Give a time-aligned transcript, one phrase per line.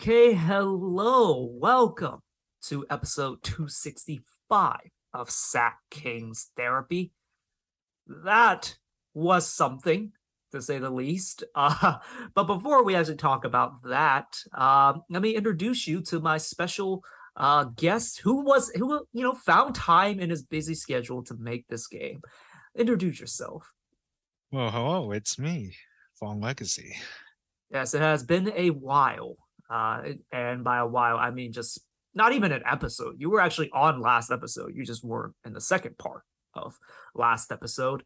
[0.00, 1.50] Okay, hello.
[1.54, 2.20] Welcome
[2.66, 4.76] to episode 265
[5.12, 7.10] of Sack Kings Therapy.
[8.06, 8.76] That
[9.12, 10.12] was something,
[10.52, 11.42] to say the least.
[11.56, 11.96] Uh,
[12.32, 17.02] but before we actually talk about that, um, let me introduce you to my special
[17.36, 21.66] uh, guest who was who you know found time in his busy schedule to make
[21.66, 22.20] this game.
[22.76, 23.72] Introduce yourself.
[24.52, 25.74] Well, hello, it's me,
[26.20, 26.94] Fong Legacy.
[27.72, 29.36] Yes, it has been a while.
[29.70, 31.80] Uh, and by a while, I mean just
[32.14, 33.16] not even an episode.
[33.18, 34.72] You were actually on last episode.
[34.74, 36.22] You just weren't in the second part
[36.54, 36.78] of
[37.14, 38.02] last episode.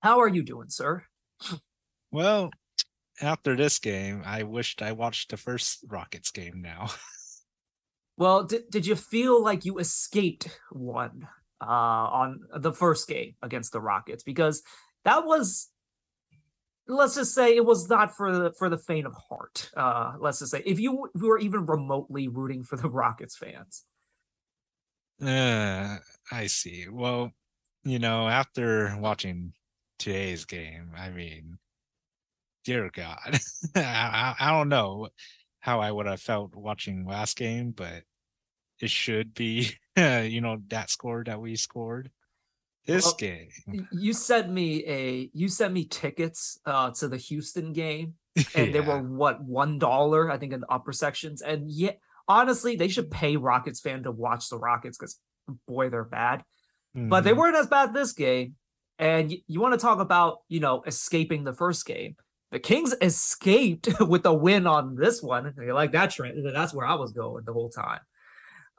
[0.00, 1.04] How are you doing, sir?
[2.10, 2.50] Well,
[3.20, 6.90] after this game, I wished I watched the first Rockets game now.
[8.20, 11.26] Well, did, did you feel like you escaped one
[11.58, 14.22] uh, on the first game against the Rockets?
[14.22, 14.62] Because
[15.06, 15.70] that was
[16.90, 19.70] let's just say it was not for the for the faint of heart.
[19.76, 23.84] Uh, let's just say if you, were even remotely rooting for the Rockets fans.
[25.22, 25.98] Uh,
[26.32, 26.86] I see.
[26.90, 27.32] Well,
[27.84, 29.52] you know, after watching
[29.98, 31.58] today's game, I mean,
[32.64, 33.38] dear God,
[33.76, 35.08] I, I don't know
[35.60, 38.02] how I would have felt watching last game, but
[38.80, 42.10] it should be, you know, that score that we scored
[42.86, 43.48] this well, game.
[43.92, 48.14] You sent me a you sent me tickets uh to the Houston game
[48.54, 48.72] and yeah.
[48.72, 52.88] they were what one dollar I think in the upper sections and yet honestly they
[52.88, 55.18] should pay Rockets fan to watch the Rockets because
[55.66, 56.44] boy they're bad
[56.96, 57.08] mm-hmm.
[57.08, 57.40] but they mm-hmm.
[57.40, 58.54] weren't as bad this game
[58.98, 62.16] and you, you want to talk about you know escaping the first game
[62.50, 66.86] the Kings escaped with a win on this one you like that trend that's where
[66.86, 68.00] I was going the whole time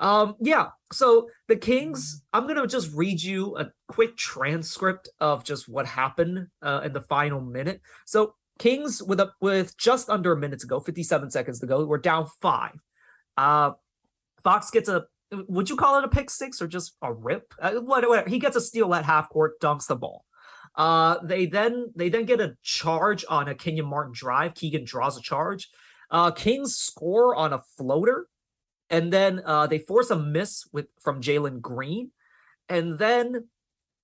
[0.02, 0.69] um, yeah.
[0.91, 6.47] So the Kings, I'm gonna just read you a quick transcript of just what happened
[6.61, 7.81] uh, in the final minute.
[8.05, 11.85] So Kings with a with just under a minute to go, 57 seconds to go,
[11.85, 12.75] we're down five.
[13.38, 13.72] Uh,
[14.44, 15.06] Fox gets a
[15.47, 17.53] would you call it a pick six or just a rip?
[17.61, 18.28] Uh, whatever.
[18.28, 20.25] He gets a steal at half court, dunks the ball.
[20.75, 24.56] Uh, they then they then get a charge on a Kenyon Martin drive.
[24.56, 25.69] Keegan draws a charge.
[26.09, 28.28] Uh, Kings score on a floater
[28.91, 32.12] and then uh, they force a miss with from Jalen Green,
[32.69, 33.47] and then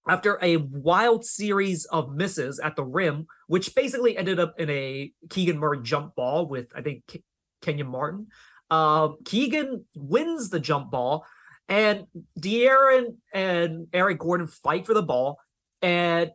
[0.09, 5.11] after a wild series of misses at the rim, which basically ended up in a
[5.29, 7.23] Keegan Murray jump ball with I think K-
[7.61, 8.27] Kenyon Martin,
[8.71, 11.25] uh, Keegan wins the jump ball,
[11.67, 12.05] and
[12.39, 15.39] De'Aaron and Eric Gordon fight for the ball,
[15.81, 16.31] and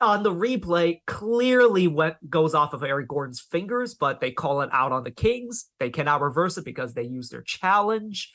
[0.00, 4.70] on the replay clearly went goes off of Eric Gordon's fingers, but they call it
[4.72, 5.66] out on the Kings.
[5.78, 8.32] They cannot reverse it because they use their challenge.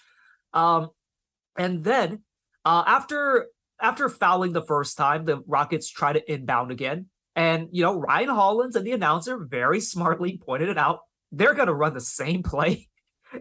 [0.54, 0.90] Um,
[1.58, 2.22] and then
[2.64, 3.48] uh, after
[3.82, 7.08] after fouling the first time, the Rockets try to inbound again.
[7.36, 11.00] And you know, Ryan Hollins and the announcer very smartly pointed it out.
[11.32, 12.88] They're gonna run the same play.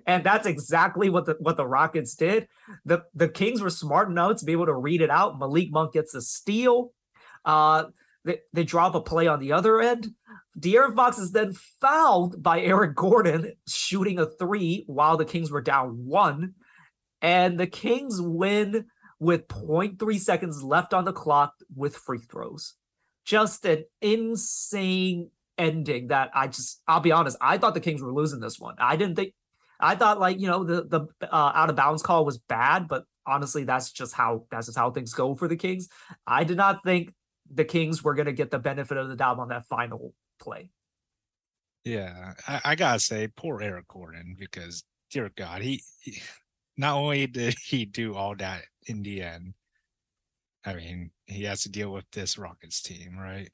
[0.06, 2.48] And that's exactly what the what the Rockets did.
[2.84, 5.38] The the Kings were smart enough to be able to read it out.
[5.38, 6.90] Malik Monk gets a steal.
[7.44, 7.84] Uh,
[8.24, 10.14] they, they drop a play on the other end.
[10.58, 15.60] De'Aaron Fox is then fouled by Eric Gordon shooting a three while the Kings were
[15.60, 16.54] down one.
[17.20, 18.86] And the Kings win
[19.18, 22.74] with 0.3 seconds left on the clock with free throws.
[23.24, 28.12] Just an insane ending that I just, I'll be honest, I thought the Kings were
[28.12, 28.74] losing this one.
[28.78, 29.34] I didn't think,
[29.80, 33.04] I thought like, you know, the, the uh, out of bounds call was bad, but
[33.26, 35.88] honestly, that's just how, that's just how things go for the Kings.
[36.26, 37.14] I did not think
[37.52, 40.70] the Kings were going to get the benefit of the doubt on that final play.
[41.84, 46.22] Yeah, I, I, gotta say, poor Eric Gordon, because dear God, he, he
[46.78, 49.54] not only did he do all that in the end,
[50.64, 53.50] I mean, he has to deal with this Rockets team, right?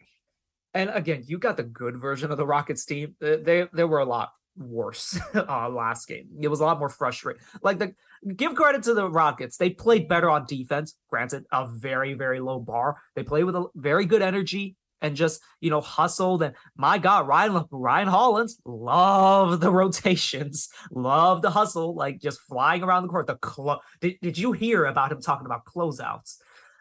[0.74, 3.16] And again, you got the good version of the Rockets team.
[3.20, 6.28] They they were a lot worse uh, last game.
[6.40, 7.42] It was a lot more frustrating.
[7.62, 7.94] Like the
[8.36, 9.56] give credit to the Rockets.
[9.56, 10.96] They played better on defense.
[11.08, 12.96] Granted, a very very low bar.
[13.14, 16.42] They played with a very good energy and just you know hustled.
[16.42, 22.82] And my God, Ryan Ryan Hollins love the rotations, love the hustle, like just flying
[22.82, 23.26] around the court.
[23.26, 26.36] The clo- did, did you hear about him talking about closeouts?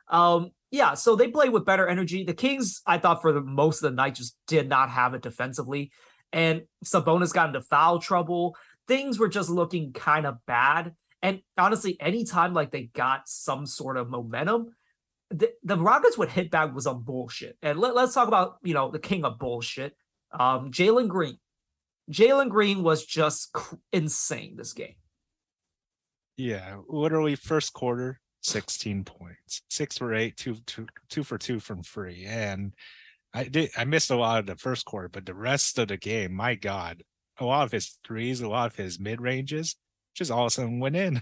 [0.09, 2.23] Um, yeah, so they played with better energy.
[2.23, 5.21] The Kings, I thought for the most of the night, just did not have it
[5.21, 5.91] defensively
[6.31, 8.55] and Sabonis got into foul trouble.
[8.87, 10.93] Things were just looking kind of bad.
[11.21, 14.75] And honestly, anytime like they got some sort of momentum,
[15.29, 17.57] the, the Rockets would hit back was on bullshit.
[17.61, 19.95] And let, us talk about, you know, the king of bullshit.
[20.31, 21.37] Um, Jalen Green.
[22.11, 24.95] Jalen Green was just cr- insane this game.
[26.37, 31.83] Yeah, literally first quarter, 16 points, six for eight, two, two, two for two from
[31.83, 32.25] free.
[32.25, 32.73] And
[33.33, 35.97] I did I missed a lot of the first quarter, but the rest of the
[35.97, 37.03] game, my God,
[37.39, 39.75] a lot of his threes, a lot of his mid ranges,
[40.15, 41.21] just all of a sudden went in.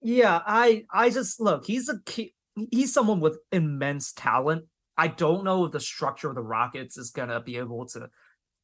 [0.00, 2.34] Yeah, I I just look, he's a key,
[2.70, 4.64] he's someone with immense talent.
[4.96, 8.08] I don't know if the structure of the Rockets is gonna be able to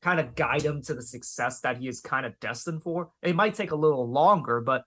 [0.03, 3.11] kind of guide him to the success that he is kind of destined for.
[3.23, 4.83] It might take a little longer, but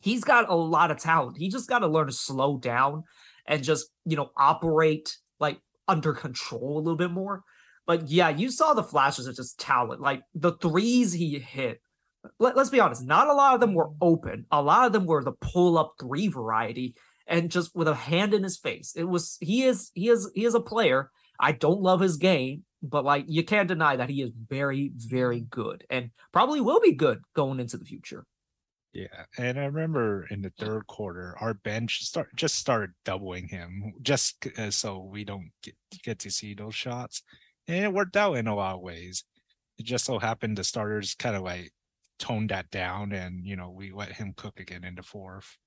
[0.00, 1.36] he's got a lot of talent.
[1.36, 3.04] He just got to learn to slow down
[3.46, 7.42] and just, you know, operate like under control a little bit more.
[7.86, 10.00] But yeah, you saw the flashes of just talent.
[10.00, 11.80] Like the threes he hit.
[12.40, 14.46] Let, us be honest, not a lot of them were open.
[14.50, 16.96] A lot of them were the pull up three variety
[17.28, 18.94] and just with a hand in his face.
[18.96, 21.10] It was he is he is he is a player.
[21.38, 25.40] I don't love his game, but like you can't deny that he is very very
[25.40, 28.26] good and probably will be good going into the future.
[28.96, 33.92] Yeah, and I remember in the third quarter, our bench start just started doubling him
[34.00, 37.22] just uh, so we don't get, get to see those shots,
[37.68, 39.22] and it worked out in a lot of ways.
[39.76, 41.72] It just so happened the starters kind of like
[42.18, 45.58] toned that down, and you know we let him cook again in the fourth.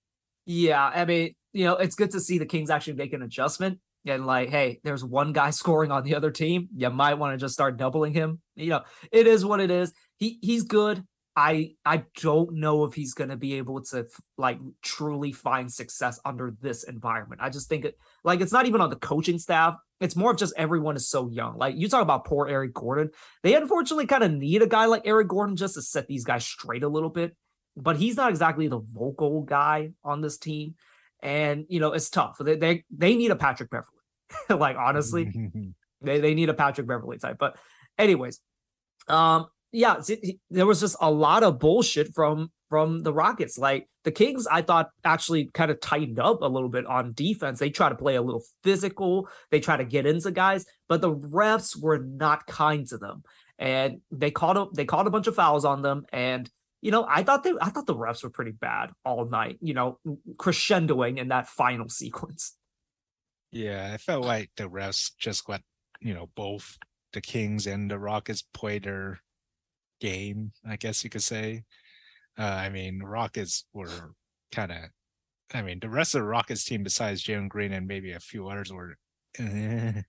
[0.48, 3.78] Yeah, I mean, you know, it's good to see the Kings actually make an adjustment
[4.08, 6.68] and like, hey, there's one guy scoring on the other team.
[6.76, 8.42] You might want to just start doubling him.
[8.56, 8.82] You know,
[9.12, 9.94] it is what it is.
[10.18, 11.04] He he's good.
[11.40, 14.08] I I don't know if he's going to be able to
[14.38, 17.40] like truly find success under this environment.
[17.42, 19.78] I just think it like it's not even on the coaching staff.
[20.02, 21.58] It's more of just everyone is so young.
[21.58, 23.12] Like you talk about poor Eric Gordon.
[23.42, 26.46] They unfortunately kind of need a guy like Eric Gordon just to set these guys
[26.46, 27.38] straight a little bit.
[27.78, 30.76] But he's not exactly the vocal guy on this team.
[31.22, 32.36] And you know, it's tough.
[32.38, 34.04] They they, they need a Patrick Beverly.
[34.50, 35.32] like honestly,
[36.02, 37.38] they, they need a Patrick Beverly type.
[37.40, 37.56] But
[37.98, 38.42] anyways,
[39.08, 40.02] um, yeah,
[40.50, 43.58] there was just a lot of bullshit from from the Rockets.
[43.58, 47.60] Like the Kings, I thought actually kind of tightened up a little bit on defense.
[47.60, 49.28] They try to play a little physical.
[49.52, 53.24] They try to get into guys, but the refs were not kind to them,
[53.58, 56.06] and they called up they called a bunch of fouls on them.
[56.12, 56.50] And
[56.82, 59.58] you know, I thought they I thought the refs were pretty bad all night.
[59.62, 60.00] You know,
[60.38, 62.56] crescendoing in that final sequence.
[63.52, 65.62] Yeah, I felt like the refs just let
[66.02, 66.78] you know both
[67.14, 69.20] the Kings and the Rockets play their
[70.00, 71.64] game, I guess you could say.
[72.38, 74.14] Uh, I mean, Rockets were
[74.52, 74.78] kind of,
[75.54, 78.48] I mean, the rest of the Rockets team, besides Jalen Green and maybe a few
[78.48, 78.98] others, were,
[79.40, 80.06] it,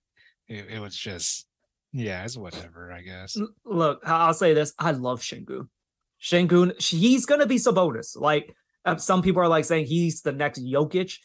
[0.47, 1.47] it, was just,
[1.91, 3.37] yeah, it's whatever, I guess.
[3.65, 5.67] Look, I'll say this: I love Sengun.
[6.21, 8.15] Sengun, he's gonna be Sabonis.
[8.15, 8.55] Like
[8.85, 11.17] uh, some people are like saying he's the next Jokic.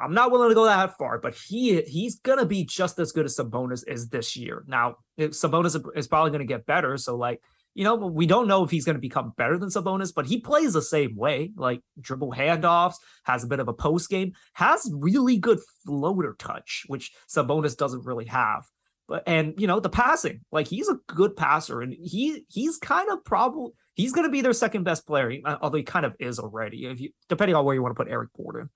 [0.00, 3.24] I'm not willing to go that far, but he he's gonna be just as good
[3.24, 4.64] as Sabonis is this year.
[4.66, 7.40] Now, Sabonis is probably gonna get better, so like
[7.74, 10.40] you know, we don't know if he's going to become better than Sabonis, but he
[10.40, 14.90] plays the same way, like dribble handoffs, has a bit of a post game, has
[14.94, 18.64] really good floater touch, which Sabonis doesn't really have.
[19.08, 23.10] But and you know the passing, like he's a good passer, and he he's kind
[23.10, 26.38] of probably he's going to be their second best player, although he kind of is
[26.38, 26.86] already.
[26.86, 28.70] If you depending on where you want to put Eric Gordon.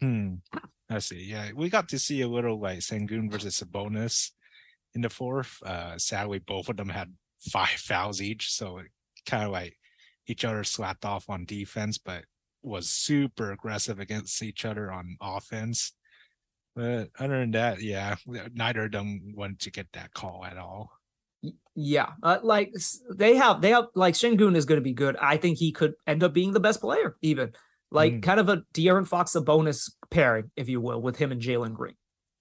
[0.00, 0.34] Hmm.
[0.88, 1.22] I see.
[1.24, 4.30] Yeah, we got to see a little like Sengun versus Sabonis
[4.94, 5.62] in the fourth.
[5.62, 8.52] Uh, sadly, both of them had five fouls each.
[8.52, 8.86] So it
[9.26, 9.76] kind of like
[10.26, 12.24] each other slapped off on defense, but
[12.62, 15.92] was super aggressive against each other on offense.
[16.76, 18.16] But other than that, yeah,
[18.54, 20.92] neither of them wanted to get that call at all.
[21.74, 22.74] Yeah, uh, like
[23.14, 25.16] they have, they have like Sengun is going to be good.
[25.16, 27.52] I think he could end up being the best player, even
[27.90, 28.22] like mm.
[28.22, 31.94] kind of a De'Aaron Fox Sabonis pairing, if you will, with him and Jalen Green.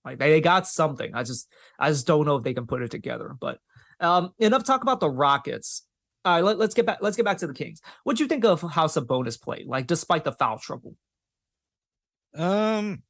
[0.06, 1.14] Like they, they got something.
[1.14, 3.36] I just, I just don't know if they can put it together.
[3.40, 3.60] But
[4.00, 5.84] um, enough talk about the Rockets.
[6.26, 7.00] All right, let, us get back.
[7.02, 7.82] Let's get back to the Kings.
[8.04, 9.68] What do you think of how Sabonis played?
[9.68, 10.96] Like, despite the foul trouble.
[12.36, 13.04] Um,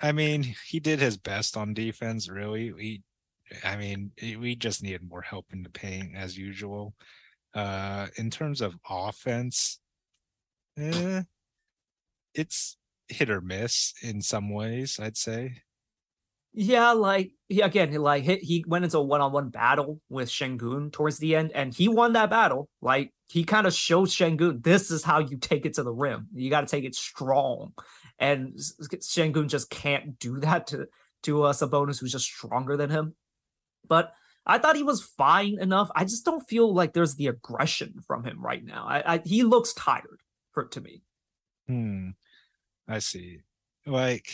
[0.00, 2.28] I mean, he did his best on defense.
[2.28, 3.02] Really, we,
[3.62, 6.94] I mean, we just needed more help in the paint as usual.
[7.54, 9.78] Uh, in terms of offense,
[10.78, 11.22] eh,
[12.34, 12.76] it's
[13.08, 14.98] hit or miss in some ways.
[15.00, 15.62] I'd say.
[16.56, 21.18] Yeah, like he again, like he, he went into a one-on-one battle with Sengun towards
[21.18, 22.68] the end, and he won that battle.
[22.80, 26.28] Like he kind of showed Sengun, this is how you take it to the rim.
[26.32, 27.72] You got to take it strong,
[28.20, 30.86] and Sengun just can't do that to
[31.24, 33.16] to uh, Sabonis, who's just stronger than him.
[33.88, 34.12] But
[34.46, 35.90] I thought he was fine enough.
[35.96, 38.86] I just don't feel like there's the aggression from him right now.
[38.86, 40.20] I, I he looks tired
[40.52, 41.02] for to me.
[41.66, 42.10] Hmm.
[42.86, 43.40] I see.
[43.86, 44.28] Like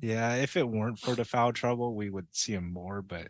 [0.00, 3.02] yeah, if it weren't for the foul trouble, we would see him more.
[3.02, 3.28] But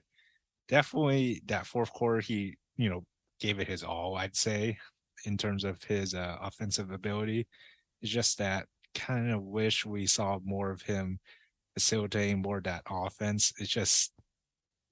[0.68, 3.04] definitely that fourth quarter, he you know
[3.40, 4.16] gave it his all.
[4.16, 4.78] I'd say
[5.24, 7.46] in terms of his uh, offensive ability.
[8.02, 11.18] It's just that kind of wish we saw more of him
[11.74, 13.52] facilitating more that offense.
[13.58, 14.12] It's just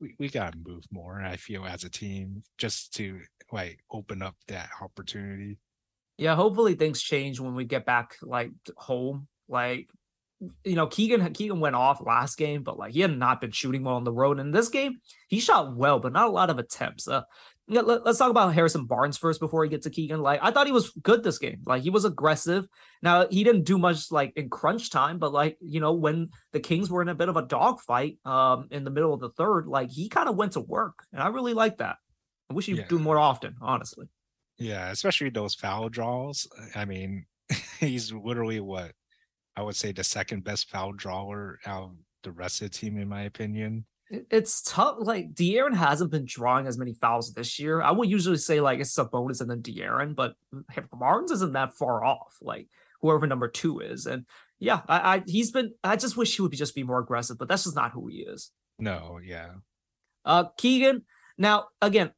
[0.00, 1.22] we, we gotta move more.
[1.22, 3.20] I feel as a team just to
[3.52, 5.58] like open up that opportunity.
[6.18, 9.28] Yeah, hopefully things change when we get back like home.
[9.48, 9.88] Like
[10.64, 13.84] you know, Keegan Keegan went off last game, but like he had not been shooting
[13.84, 14.38] well on the road.
[14.38, 17.06] In this game, he shot well, but not a lot of attempts.
[17.06, 17.22] Uh,
[17.68, 20.20] let, us talk about Harrison Barnes first before we get to Keegan.
[20.20, 21.62] Like I thought he was good this game.
[21.64, 22.66] Like he was aggressive.
[23.02, 26.60] Now he didn't do much like in crunch time, but like you know when the
[26.60, 29.66] Kings were in a bit of a dogfight um in the middle of the third,
[29.66, 31.96] like he kind of went to work, and I really like that.
[32.50, 32.88] I wish he'd yeah.
[32.88, 34.06] do more often, honestly.
[34.58, 36.46] Yeah, especially those foul draws.
[36.74, 37.26] I mean,
[37.80, 38.92] he's literally what
[39.56, 41.90] I would say the second best foul drawer out of
[42.22, 43.84] the rest of the team, in my opinion
[44.30, 44.96] it's tough.
[44.98, 47.80] Like De'Aaron hasn't been drawing as many fouls this year.
[47.80, 50.34] I would usually say like it's Sabonis and then De'Aaron, but
[50.92, 52.36] Barnes isn't that far off.
[52.42, 52.68] Like
[53.00, 54.26] whoever number two is, and
[54.58, 55.72] yeah, I, I he's been.
[55.82, 58.08] I just wish he would be just be more aggressive, but that's just not who
[58.08, 58.50] he is.
[58.78, 59.50] No, yeah.
[60.24, 61.04] Uh, Keegan.
[61.38, 62.10] Now again,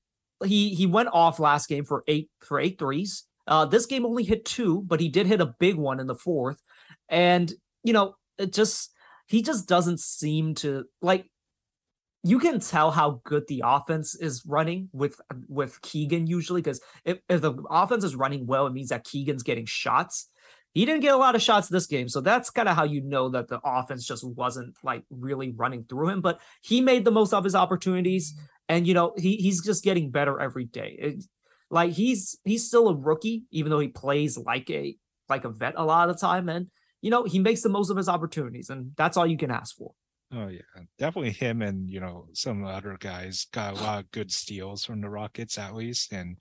[0.44, 3.24] he he went off last game for eight for eight threes.
[3.46, 6.14] Uh, this game only hit two, but he did hit a big one in the
[6.14, 6.62] fourth,
[7.08, 8.90] and you know it just
[9.26, 11.26] he just doesn't seem to like
[12.26, 17.18] you can tell how good the offense is running with with Keegan usually because if,
[17.28, 20.30] if the offense is running well, it means that Keegan's getting shots.
[20.72, 23.00] He didn't get a lot of shots this game, so that's kind of how you
[23.02, 26.20] know that the offense just wasn't like really running through him.
[26.20, 28.34] But he made the most of his opportunities,
[28.68, 30.96] and you know he he's just getting better every day.
[30.98, 31.24] It,
[31.70, 34.96] like he's he's still a rookie, even though he plays like a
[35.28, 36.68] like a vet a lot of the time, and
[37.04, 39.76] you know he makes the most of his opportunities, and that's all you can ask
[39.76, 39.92] for.
[40.32, 40.62] Oh yeah,
[40.98, 45.02] definitely him and you know some other guys got a lot of good steals from
[45.02, 46.38] the Rockets at least, and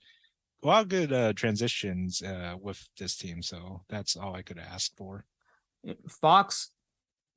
[0.62, 3.42] a lot of good uh, transitions uh, with this team.
[3.42, 5.26] So that's all I could ask for.
[6.08, 6.70] Fox,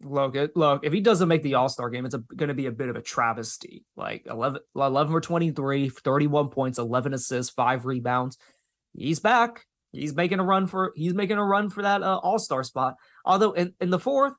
[0.02, 2.72] look, look, if he doesn't make the All Star game, it's going to be a
[2.72, 3.84] bit of a travesty.
[3.98, 8.38] Like 11, 11 for 23, 31 points, 11 assists, five rebounds.
[8.94, 9.66] He's back.
[9.92, 12.96] He's making a run for he's making a run for that uh, All Star spot.
[13.26, 14.34] Although in, in the fourth,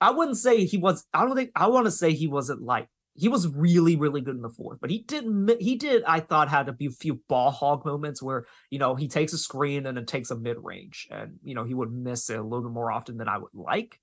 [0.00, 1.04] I wouldn't say he was.
[1.14, 4.36] I don't think I want to say he wasn't like he was really really good
[4.36, 5.60] in the fourth, but he didn't.
[5.60, 9.32] he did I thought had a few ball hog moments where you know he takes
[9.32, 12.38] a screen and then takes a mid range, and you know he would miss it
[12.38, 13.98] a little bit more often than I would like.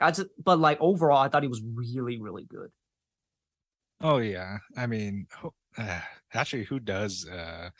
[0.00, 2.70] I just but like overall, I thought he was really really good.
[4.00, 5.26] Oh yeah, I mean,
[5.76, 6.00] uh,
[6.34, 7.70] actually, who does uh,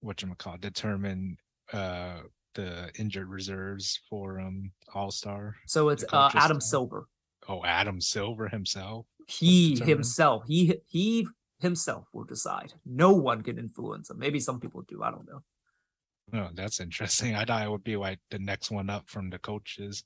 [0.00, 1.36] what you call determine
[1.74, 2.20] uh
[2.54, 5.56] the injured reserves for um All Star.
[5.66, 7.08] So it's uh, Adam Silver.
[7.48, 9.06] Oh, Adam Silver himself.
[9.26, 10.44] He himself.
[10.46, 11.26] He he
[11.60, 12.72] himself will decide.
[12.86, 14.18] No one can influence him.
[14.18, 15.02] Maybe some people do.
[15.02, 15.42] I don't know.
[16.32, 17.34] Oh, that's interesting.
[17.34, 20.04] I thought it would be like the next one up from the coaches.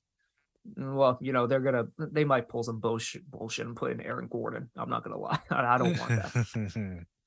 [0.77, 4.29] Well, you know, they're gonna they might pull some bullshit bullshit and put in Aaron
[4.29, 4.71] Gordon.
[4.77, 5.39] I'm not gonna lie.
[5.51, 7.07] I don't want that.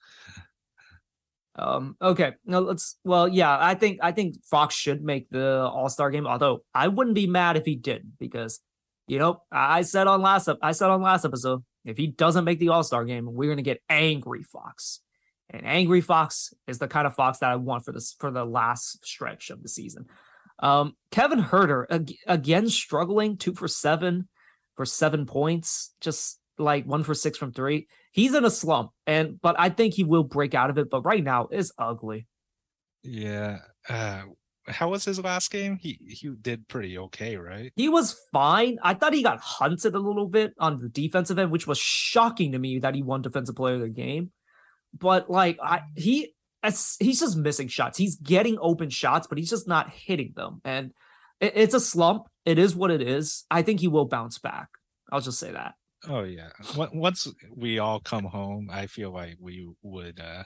[1.55, 2.97] Um, okay, now let's.
[3.03, 6.25] Well, yeah, I think I think Fox should make the All Star game.
[6.25, 8.59] Although I wouldn't be mad if he didn't, because
[9.07, 12.59] you know I said on last I said on last episode if he doesn't make
[12.59, 15.01] the All Star game, we're gonna get angry Fox,
[15.49, 18.45] and angry Fox is the kind of Fox that I want for this for the
[18.45, 20.05] last stretch of the season.
[20.59, 24.29] Um, Kevin Huerter ag- again struggling, two for seven
[24.75, 29.41] for seven points, just like one for six from three he's in a slump, and
[29.41, 30.89] but I think he will break out of it.
[30.89, 32.27] But right now, it's ugly.
[33.03, 33.59] Yeah.
[33.89, 34.23] Uh,
[34.67, 35.77] how was his last game?
[35.81, 37.73] He he did pretty okay, right?
[37.75, 38.77] He was fine.
[38.83, 42.51] I thought he got hunted a little bit on the defensive end, which was shocking
[42.51, 44.31] to me that he won defensive player of the game.
[44.97, 47.97] But like I he as he's just missing shots.
[47.97, 50.61] He's getting open shots, but he's just not hitting them.
[50.63, 50.91] And
[51.39, 52.27] it, it's a slump.
[52.45, 53.45] It is what it is.
[53.49, 54.67] I think he will bounce back.
[55.11, 55.73] I'll just say that.
[56.09, 56.49] Oh yeah.
[56.93, 60.43] Once we all come home, I feel like we would, uh,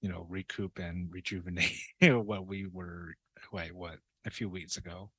[0.00, 3.14] you know, recoup and rejuvenate what we were.
[3.52, 3.98] Wait, what?
[4.24, 5.10] A few weeks ago.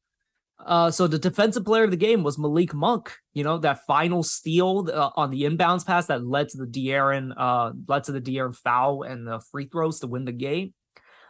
[0.59, 3.15] Uh, so the defensive player of the game was Malik Monk.
[3.33, 7.31] You know that final steal uh, on the inbounds pass that led to the De'Aaron,
[7.37, 10.73] uh, led to the De'Aaron foul and the free throws to win the game.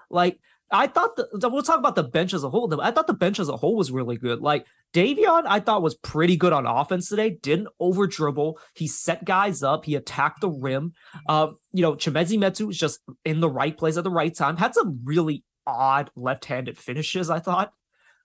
[0.10, 2.82] Like I thought the, we'll talk about the bench as a whole.
[2.82, 4.42] I thought the bench as a whole was really good.
[4.42, 7.38] Like Davion, I thought was pretty good on offense today.
[7.42, 8.60] Didn't over dribble.
[8.74, 9.86] He set guys up.
[9.86, 10.94] He attacked the rim.
[11.28, 14.58] Uh, you know, Chimezie Metu was just in the right place at the right time.
[14.58, 17.30] Had some really odd left-handed finishes.
[17.30, 17.72] I thought.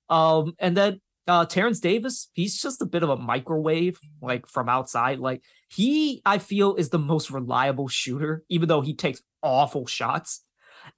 [0.09, 4.69] Um, and then uh Terence Davis, he's just a bit of a microwave, like from
[4.69, 5.21] outside.
[5.21, 10.43] Like he, I feel, is the most reliable shooter, even though he takes awful shots.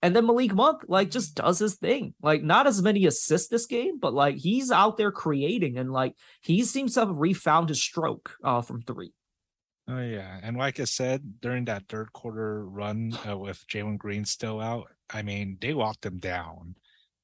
[0.02, 2.14] And then Malik Monk like just does his thing.
[2.22, 6.14] Like not as many assists this game, but like he's out there creating and like
[6.40, 9.12] he seems to have refound his stroke uh, from three.
[9.86, 14.24] Oh yeah, and like I said, during that third quarter run uh, with Jalen Green
[14.24, 16.76] still out, I mean they locked him down.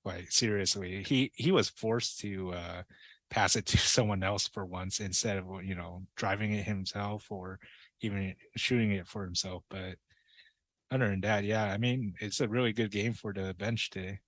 [0.05, 2.83] Like seriously, he he was forced to uh,
[3.31, 7.59] pass it to someone else for once instead of you know driving it himself or
[8.03, 9.63] even shooting it for himself.
[9.71, 9.97] But
[10.91, 14.21] other than that, yeah, I mean it's a really good game for the bench today.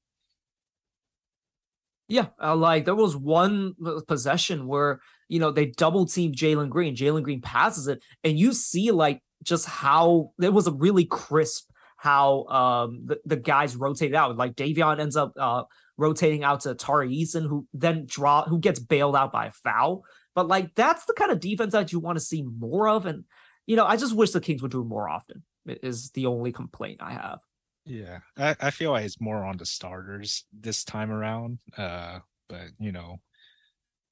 [2.09, 3.75] Yeah, uh, like there was one
[4.07, 6.95] possession where you know they double team Jalen Green.
[6.95, 11.69] Jalen Green passes it, and you see like just how it was a really crisp
[11.97, 14.37] how um the, the guys rotated out.
[14.37, 15.63] Like Davion ends up uh
[15.97, 20.05] rotating out to Tari Eason, who then draw who gets bailed out by a foul.
[20.35, 23.07] But like that's the kind of defense that you want to see more of.
[23.07, 23.25] And
[23.67, 25.45] you know, I just wish the Kings would do more often.
[25.67, 27.39] Is the only complaint I have.
[27.85, 31.59] Yeah, I, I feel like it's more on the starters this time around.
[31.77, 33.21] Uh, but you know,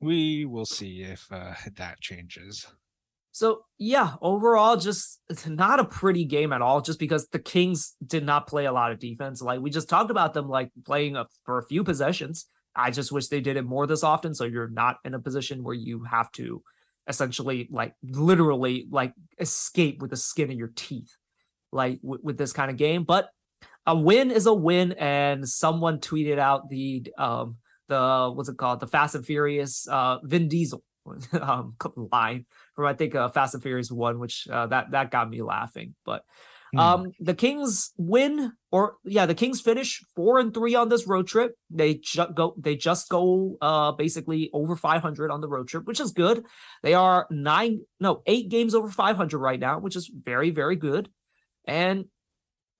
[0.00, 2.66] we will see if uh, that changes.
[3.32, 6.80] So yeah, overall, just not a pretty game at all.
[6.80, 9.40] Just because the Kings did not play a lot of defense.
[9.40, 12.46] Like we just talked about them, like playing a, for a few possessions.
[12.74, 14.34] I just wish they did it more this often.
[14.34, 16.62] So you're not in a position where you have to
[17.08, 21.16] essentially, like, literally, like escape with the skin of your teeth,
[21.72, 23.04] like w- with this kind of game.
[23.04, 23.30] But
[23.86, 27.56] a win is a win, and someone tweeted out the um
[27.88, 30.82] the what's it called the Fast and Furious uh Vin Diesel
[31.40, 35.28] um line from I think uh, Fast and Furious one, which uh, that that got
[35.28, 35.94] me laughing.
[36.04, 36.24] But
[36.72, 36.78] hmm.
[36.78, 37.12] um mm.
[37.20, 41.54] the Kings win or yeah the Kings finish four and three on this road trip.
[41.70, 46.00] They just go they just go uh basically over 500 on the road trip, which
[46.00, 46.44] is good.
[46.82, 51.10] They are nine no eight games over 500 right now, which is very very good.
[51.70, 52.06] And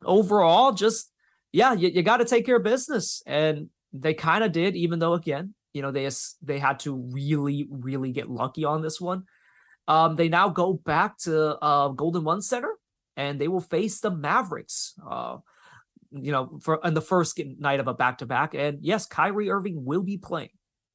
[0.05, 1.13] overall, just
[1.53, 4.99] yeah, you, you got to take care of business, and they kind of did, even
[4.99, 6.09] though again, you know, they
[6.43, 9.23] they had to really, really get lucky on this one.
[9.87, 12.75] Um, they now go back to uh, Golden One Center,
[13.17, 14.95] and they will face the Mavericks.
[15.09, 15.39] Uh,
[16.11, 19.51] you know, for on the first night of a back to back, and yes, Kyrie
[19.51, 20.51] Irving will be playing.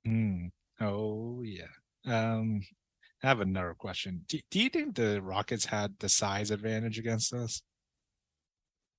[0.05, 0.49] Mm.
[0.81, 1.71] Oh yeah.
[2.05, 2.59] Um,
[3.23, 4.21] I have another question.
[4.27, 7.61] Do, do you think the Rockets had the size advantage against us?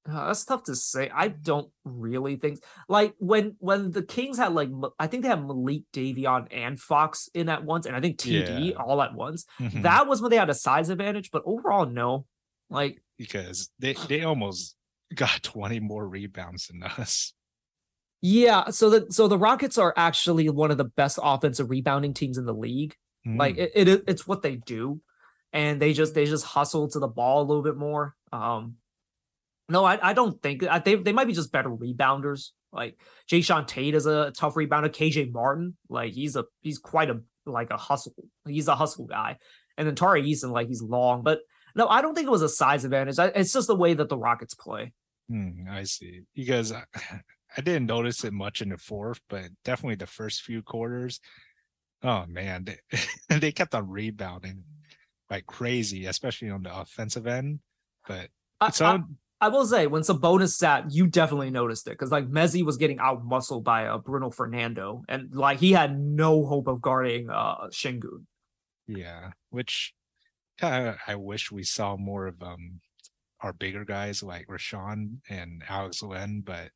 [0.08, 1.10] Uh, that's tough to say.
[1.12, 5.44] I don't really think like when when the Kings had like I think they had
[5.44, 8.76] Malik Davion and Fox in at once, and I think TD yeah.
[8.76, 9.44] all at once.
[9.60, 9.82] Mm-hmm.
[9.82, 12.26] That was when they had a size advantage, but overall, no.
[12.70, 14.76] Like because they they almost
[15.14, 17.32] got twenty more rebounds than us.
[18.22, 22.38] Yeah, so the so the Rockets are actually one of the best offensive rebounding teams
[22.38, 22.94] in the league.
[23.26, 23.38] Mm.
[23.38, 25.00] Like it, it it's what they do,
[25.52, 28.14] and they just they just hustle to the ball a little bit more.
[28.32, 28.76] Um,
[29.68, 32.50] no, I, I don't think I, they they might be just better rebounders.
[32.72, 32.98] Like
[33.31, 34.88] Jae'Sean Tate is a tough rebounder.
[34.88, 38.14] KJ Martin, like he's a he's quite a like a hustle.
[38.46, 39.38] He's a hustle guy.
[39.76, 41.22] And then Tari Eason, like he's long.
[41.22, 41.40] But
[41.74, 43.16] no, I don't think it was a size advantage.
[43.18, 44.92] It's just the way that the Rockets play.
[45.29, 46.22] Hmm, I see.
[46.35, 46.85] Because I,
[47.57, 51.20] I didn't notice it much in the fourth, but definitely the first few quarters.
[52.02, 52.98] Oh man, they,
[53.38, 54.64] they kept on rebounding
[55.31, 57.61] like crazy, especially on the offensive end.
[58.07, 58.29] But
[58.61, 62.64] I, on I will say when Sabonis sat, you definitely noticed it because like Mezzi
[62.64, 66.80] was getting out muscled by uh, Bruno Fernando, and like he had no hope of
[66.80, 68.24] guarding uh Sengun.
[68.88, 69.94] Yeah, which
[70.61, 72.80] I wish we saw more of um
[73.40, 76.70] our bigger guys like Richaun and Alex Len, but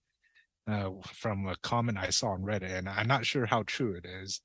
[0.68, 4.06] uh, from a comment I saw on Reddit, and I'm not sure how true it
[4.06, 4.42] is,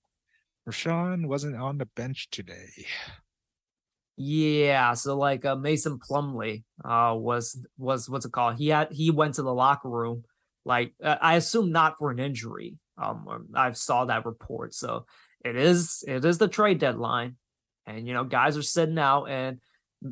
[0.68, 2.88] Richaun wasn't on the bench today.
[4.18, 8.58] Yeah, so like uh, Mason Plumlee uh was was what's it called?
[8.58, 10.24] He had he went to the locker room
[10.64, 12.78] like uh, I assume not for an injury.
[12.98, 14.74] Um I saw that report.
[14.74, 15.06] So
[15.44, 17.36] it is it is the trade deadline
[17.86, 19.60] and you know guys are sitting out and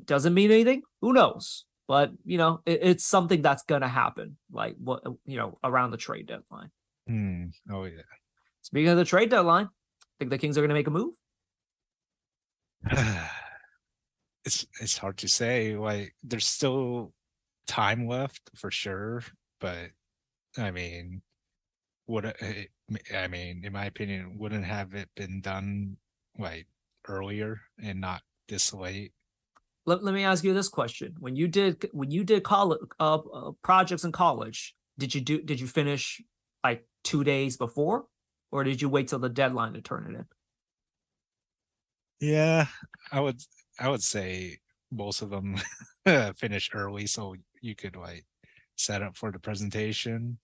[0.06, 0.82] doesn't mean anything.
[1.00, 1.66] Who knows?
[1.88, 5.98] But you know it, it's something that's gonna happen like what you know around the
[5.98, 6.72] trade deadline.
[7.08, 7.46] Hmm.
[7.72, 8.02] Oh yeah.
[8.63, 11.16] Speaking of the trade deadline, I think the Kings are gonna make a move?
[14.45, 15.75] it's it's hard to say.
[15.75, 17.13] Like there's still
[17.67, 19.23] time left for sure,
[19.60, 19.91] but
[20.58, 21.21] I mean,
[22.08, 22.69] would it,
[23.15, 25.97] I mean, in my opinion, wouldn't have it been done
[26.38, 26.67] like
[27.08, 29.13] earlier and not this late?
[29.86, 33.15] Let, let me ask you this question: When you did when you did college uh,
[33.15, 36.21] uh, projects in college, did you do did you finish
[36.63, 38.06] like two days before,
[38.51, 40.25] or did you wait till the deadline to turn it in?
[42.19, 42.67] Yeah,
[43.12, 43.41] I would
[43.79, 44.59] I would say
[44.91, 45.57] most of them
[46.38, 48.25] finish early so you could like
[48.75, 50.38] set up for the presentation.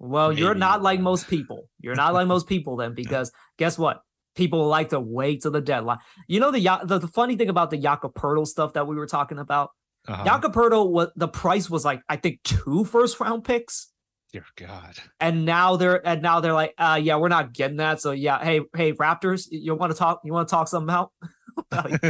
[0.00, 0.42] Well, Maybe.
[0.42, 1.68] you're not like most people.
[1.80, 4.02] You're not like most people then because guess what?
[4.34, 5.98] people like to wait till the deadline.
[6.28, 8.12] You know the the, the funny thing about the Jakob
[8.46, 9.70] stuff that we were talking about.
[10.06, 10.24] Uh-huh.
[10.24, 10.54] Jakob
[10.92, 13.90] what the price was like, I think two first round picks.
[14.32, 14.96] Dear God.
[15.20, 18.00] And now they're and now they're like, uh, yeah, we're not getting that.
[18.00, 20.20] So yeah, hey, hey, Raptors, you want to talk?
[20.24, 21.12] You want to talk something out?
[21.72, 22.00] like,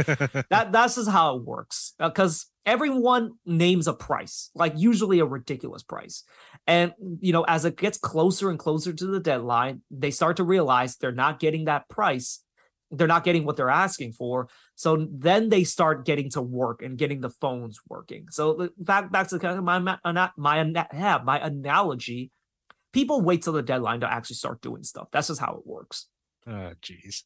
[0.49, 5.25] that that's just how it works because uh, everyone names a price, like usually a
[5.25, 6.23] ridiculous price.
[6.67, 10.43] And you know, as it gets closer and closer to the deadline, they start to
[10.43, 12.41] realize they're not getting that price.
[12.91, 14.47] They're not getting what they're asking for.
[14.75, 18.27] So then they start getting to work and getting the phones working.
[18.29, 22.31] So back back to kind of my my my, yeah, my analogy.
[22.93, 25.09] People wait till the deadline to actually start doing stuff.
[25.11, 26.07] That's just how it works.
[26.47, 27.25] Oh, geez.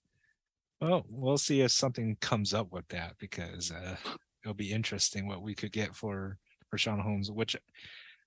[0.81, 3.97] Well, we'll see if something comes up with that because uh,
[4.43, 6.37] it'll be interesting what we could get for
[6.69, 7.55] for Sean Holmes, which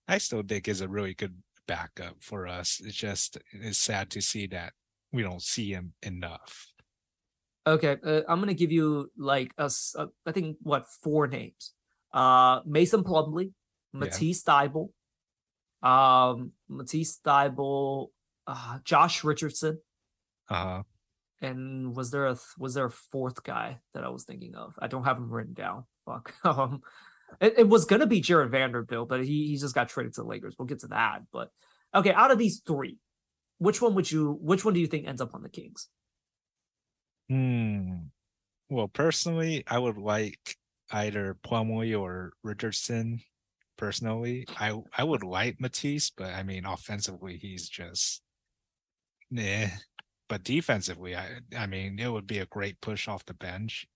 [0.08, 1.34] I still think is a really good
[1.66, 2.80] backup for us.
[2.84, 4.72] It's just it's sad to see that
[5.12, 6.68] we don't see him enough.
[7.66, 11.72] Okay, uh, I'm gonna give you like a, a I think what four names:
[12.12, 13.52] uh, Mason Plumlee,
[13.92, 14.72] Matisse yeah.
[15.82, 18.08] Um, Matisse Thybulle,
[18.46, 19.78] uh, Josh Richardson.
[20.48, 20.82] Uh huh.
[21.42, 24.74] And was there a was there a fourth guy that I was thinking of?
[24.78, 25.84] I don't have him written down.
[26.06, 26.34] Fuck.
[26.44, 26.82] Um,
[27.40, 30.28] it, it was gonna be Jared Vanderbilt, but he he just got traded to the
[30.28, 30.54] Lakers.
[30.58, 31.22] We'll get to that.
[31.32, 31.50] But
[31.94, 32.98] okay, out of these three,
[33.58, 34.38] which one would you?
[34.40, 35.88] Which one do you think ends up on the Kings?
[37.28, 37.94] Hmm.
[38.68, 40.56] Well, personally, I would like
[40.90, 43.20] either Plumlee or Richardson.
[43.76, 48.22] Personally, I I would like Matisse, but I mean, offensively, he's just
[49.30, 49.66] nah.
[50.32, 53.86] But defensively, I I mean, it would be a great push off the bench.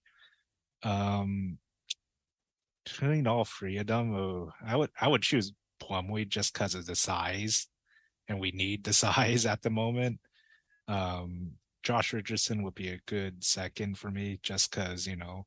[0.83, 1.57] Um,
[2.85, 6.85] between all three of them, oh, I would I would choose Plumlee just because of
[6.85, 7.69] the size,
[8.29, 10.21] and we need the size at the moment.
[10.89, 15.47] Um, Josh Richardson would be a good second for me, just because you know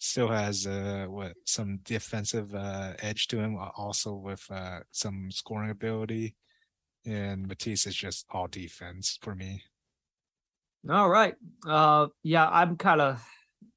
[0.00, 5.70] still has uh what some defensive uh edge to him, also with uh some scoring
[5.70, 6.34] ability,
[7.04, 9.62] and Matisse is just all defense for me.
[10.88, 11.34] All right,
[11.66, 13.22] uh, yeah, I'm kind of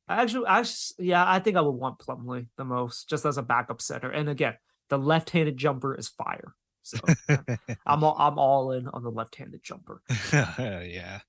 [0.09, 3.79] Actually, actually, yeah, I think I would want Plumlee the most, just as a backup
[3.79, 4.09] center.
[4.09, 4.55] And again,
[4.89, 6.55] the left-handed jumper is fire.
[6.81, 6.97] So
[7.85, 10.01] I'm all, I'm all in on the left-handed jumper.
[10.33, 11.19] yeah.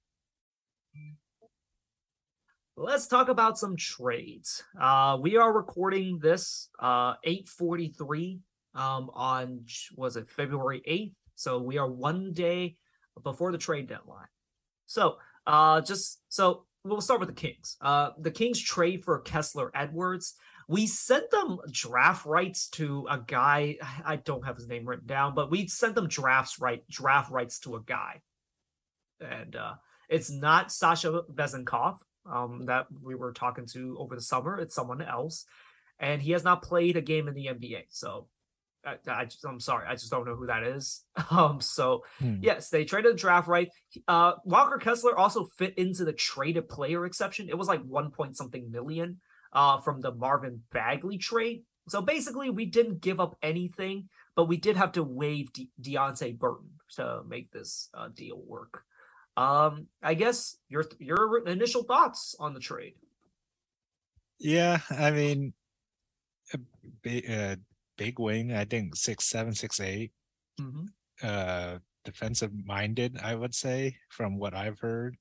[2.76, 4.62] Let's talk about some trades.
[4.80, 8.38] Uh, we are recording this uh 8:43
[8.74, 11.12] um on was it February 8th.
[11.34, 12.76] So we are one day
[13.22, 14.28] before the trade deadline.
[14.86, 17.76] So uh just so we'll start with the Kings.
[17.80, 20.34] Uh, the Kings trade for Kessler Edwards.
[20.68, 23.76] We sent them draft rights to a guy.
[24.04, 27.58] I don't have his name written down, but we sent them drafts right draft rights
[27.60, 28.20] to a guy,
[29.20, 29.74] and uh,
[30.08, 31.98] it's not Sasha Vezenkov
[32.30, 34.58] um, that we were talking to over the summer.
[34.58, 35.44] It's someone else,
[35.98, 37.86] and he has not played a game in the NBA.
[37.88, 38.28] So
[38.84, 41.04] I, I just, I'm sorry, I just don't know who that is.
[41.30, 42.36] Um, so hmm.
[42.40, 43.68] yes, they traded the draft right.
[44.08, 47.48] Uh, Walker Kessler also fit into the traded player exception.
[47.48, 49.20] It was like one point something million
[49.52, 51.62] uh, from the Marvin Bagley trade.
[51.88, 56.38] So basically, we didn't give up anything, but we did have to waive De- Deonte
[56.38, 58.82] Burton to make this uh, deal work.
[59.36, 62.94] Um, I guess your your initial thoughts on the trade.
[64.38, 65.52] Yeah, I mean,
[66.54, 67.56] uh,
[68.00, 68.54] big wing.
[68.54, 70.10] I think six seven, six eight.
[70.58, 70.86] Mm-hmm.
[71.22, 75.16] Uh, defensive minded, I would say, from what I've heard.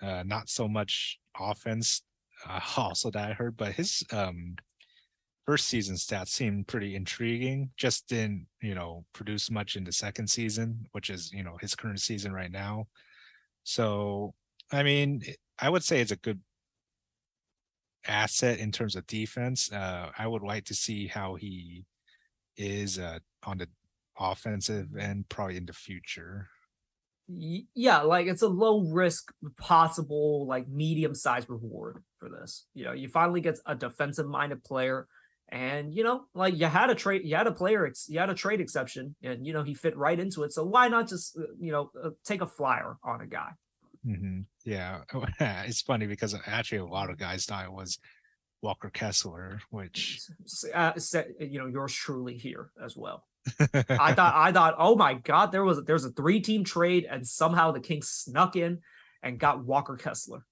[0.00, 2.02] Uh, not so much offense,
[2.48, 4.54] uh, also that I heard, but his um
[5.46, 7.70] first season stats seem pretty intriguing.
[7.76, 11.74] Just didn't, you know, produce much in the second season, which is, you know, his
[11.74, 12.86] current season right now.
[13.64, 14.34] So,
[14.72, 15.22] I mean,
[15.58, 16.40] I would say it's a good
[18.06, 19.72] asset in terms of defense.
[19.72, 21.84] Uh, I would like to see how he
[22.56, 23.68] is uh, on the
[24.18, 26.48] offensive end probably in the future.
[27.28, 32.66] Yeah, like it's a low risk, possible like medium sized reward for this.
[32.72, 35.08] You know, you finally get a defensive minded player,
[35.48, 38.30] and you know, like you had a trade, you had a player, it's you had
[38.30, 40.52] a trade exception, and you know he fit right into it.
[40.52, 43.50] So why not just uh, you know uh, take a flyer on a guy?
[44.06, 44.40] Mm-hmm.
[44.64, 45.00] Yeah,
[45.40, 47.98] it's funny because actually a lot of guys thought it was
[48.66, 50.20] Walker Kessler, which
[50.74, 50.92] uh,
[51.38, 53.24] you know yours truly here as well.
[53.60, 57.24] I thought I thought oh my god there was there's a three team trade and
[57.24, 58.80] somehow the Kings snuck in
[59.22, 60.44] and got Walker Kessler.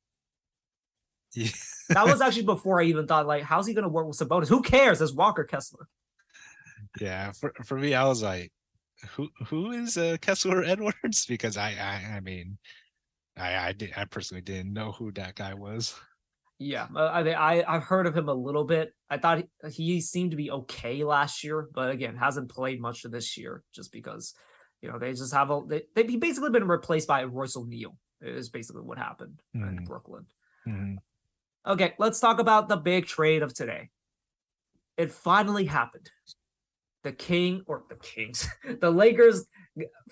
[1.35, 1.49] Yeah.
[1.89, 4.47] that was actually before I even thought like how's he going to work with Sabonis?
[4.49, 5.01] Who cares?
[5.01, 5.89] There's Walker Kessler.
[7.01, 8.53] Yeah, for for me I was like
[9.11, 12.59] who who is uh, Kessler Edwards because I I I mean
[13.37, 15.97] I I did I personally didn't know who that guy was.
[16.59, 18.93] Yeah, uh, I I I've heard of him a little bit.
[19.11, 23.05] I thought he, he seemed to be okay last year, but again, hasn't played much
[23.05, 24.35] of this year just because
[24.81, 27.97] you know they just have a they they basically been replaced by Royce O'Neale.
[28.21, 29.69] Is basically what happened mm.
[29.69, 30.27] in Brooklyn.
[30.67, 30.97] Mm.
[31.67, 33.91] Okay, let's talk about the big trade of today.
[34.97, 36.11] It finally happened.
[37.03, 38.49] The King or the Kings,
[38.81, 39.45] the Lakers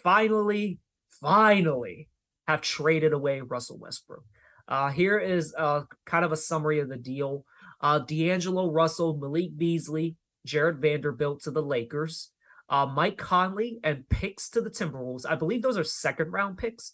[0.03, 0.81] finally,
[1.21, 2.09] finally
[2.49, 4.25] have traded away Russell Westbrook.
[4.69, 7.45] Uh, here is uh, kind of a summary of the deal.
[7.81, 12.31] Uh, D'Angelo Russell, Malik Beasley, Jared Vanderbilt to the Lakers,
[12.69, 15.27] uh, Mike Conley, and picks to the Timberwolves.
[15.29, 16.93] I believe those are second round picks.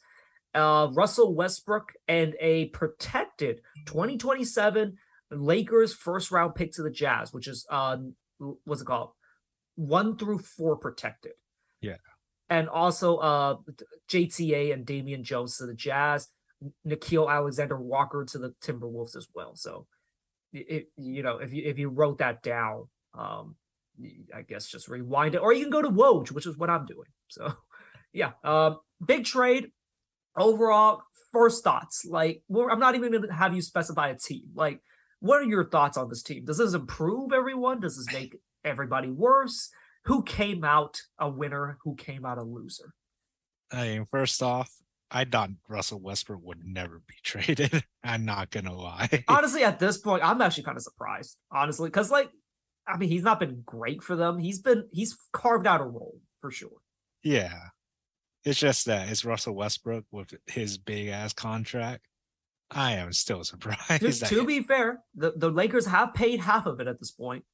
[0.54, 4.96] Uh, Russell Westbrook and a protected 2027
[5.31, 7.98] Lakers first round pick to the Jazz, which is uh,
[8.64, 9.11] what's it called?
[9.76, 11.33] One through four protected.
[11.81, 11.96] Yeah.
[12.48, 13.57] And also uh
[14.11, 16.28] JTA and Damian Jones to the Jazz.
[16.86, 19.54] Nickeil Alexander Walker to the Timberwolves as well.
[19.54, 19.86] So,
[20.52, 23.56] it, you know, if you if you wrote that down, um,
[24.34, 26.86] I guess just rewind it, or you can go to Woj, which is what I'm
[26.86, 27.08] doing.
[27.28, 27.52] So,
[28.12, 29.70] yeah, um, big trade.
[30.36, 32.04] Overall, first thoughts.
[32.08, 34.44] Like, well, I'm not even to have you specify a team.
[34.54, 34.80] Like,
[35.20, 36.44] what are your thoughts on this team?
[36.44, 37.80] Does this improve everyone?
[37.80, 39.70] Does this make everybody worse?
[40.04, 41.78] Who came out a winner?
[41.82, 42.94] Who came out a loser?
[43.70, 44.72] I mean, first off,
[45.10, 47.84] I thought Russell Westbrook would never be traded.
[48.04, 49.24] I'm not gonna lie.
[49.28, 51.36] Honestly, at this point, I'm actually kind of surprised.
[51.50, 52.30] Honestly, because like,
[52.86, 54.38] I mean, he's not been great for them.
[54.38, 56.78] He's been he's carved out a role for sure.
[57.22, 57.58] Yeah,
[58.44, 62.06] it's just that it's Russell Westbrook with his big ass contract.
[62.70, 64.00] I am still surprised.
[64.00, 67.44] Just to be fair, the, the Lakers have paid half of it at this point.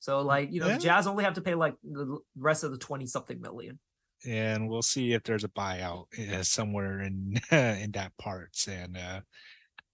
[0.00, 0.76] So like, you know, yeah.
[0.76, 3.78] the Jazz only have to pay like the rest of the 20 something million
[4.24, 9.20] and we'll see if there's a buyout uh, somewhere in in that parts and uh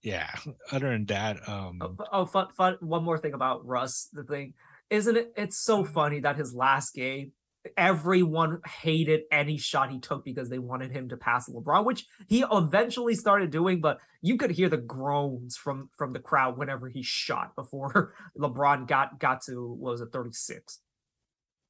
[0.01, 0.29] yeah
[0.71, 4.53] other than that um oh, oh fun, fun one more thing about russ the thing
[4.89, 7.31] isn't it it's so funny that his last game
[7.77, 12.43] everyone hated any shot he took because they wanted him to pass lebron which he
[12.51, 17.01] eventually started doing but you could hear the groans from from the crowd whenever he
[17.01, 20.79] shot before lebron got got to what was it 36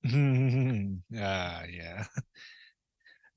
[0.05, 0.09] uh,
[1.11, 2.05] yeah.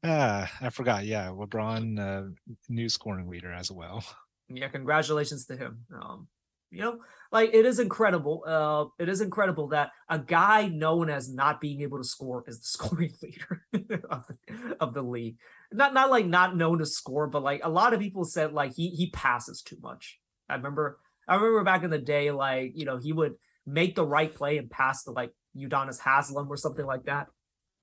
[0.02, 1.04] Uh, I forgot.
[1.04, 2.30] Yeah, LeBron, uh,
[2.68, 4.04] new scoring leader as well.
[4.48, 5.84] Yeah, congratulations to him.
[5.94, 6.28] Um,
[6.70, 6.98] you know,
[7.32, 8.44] like it is incredible.
[8.46, 12.58] Uh, it is incredible that a guy known as not being able to score is
[12.58, 13.62] the scoring leader
[14.10, 15.36] of, the, of the league.
[15.72, 18.74] Not not like not known to score, but like a lot of people said like
[18.74, 20.18] he he passes too much.
[20.48, 20.98] I remember
[21.28, 24.58] I remember back in the day, like you know, he would make the right play
[24.58, 27.28] and pass the like Udonis Haslem or something like that.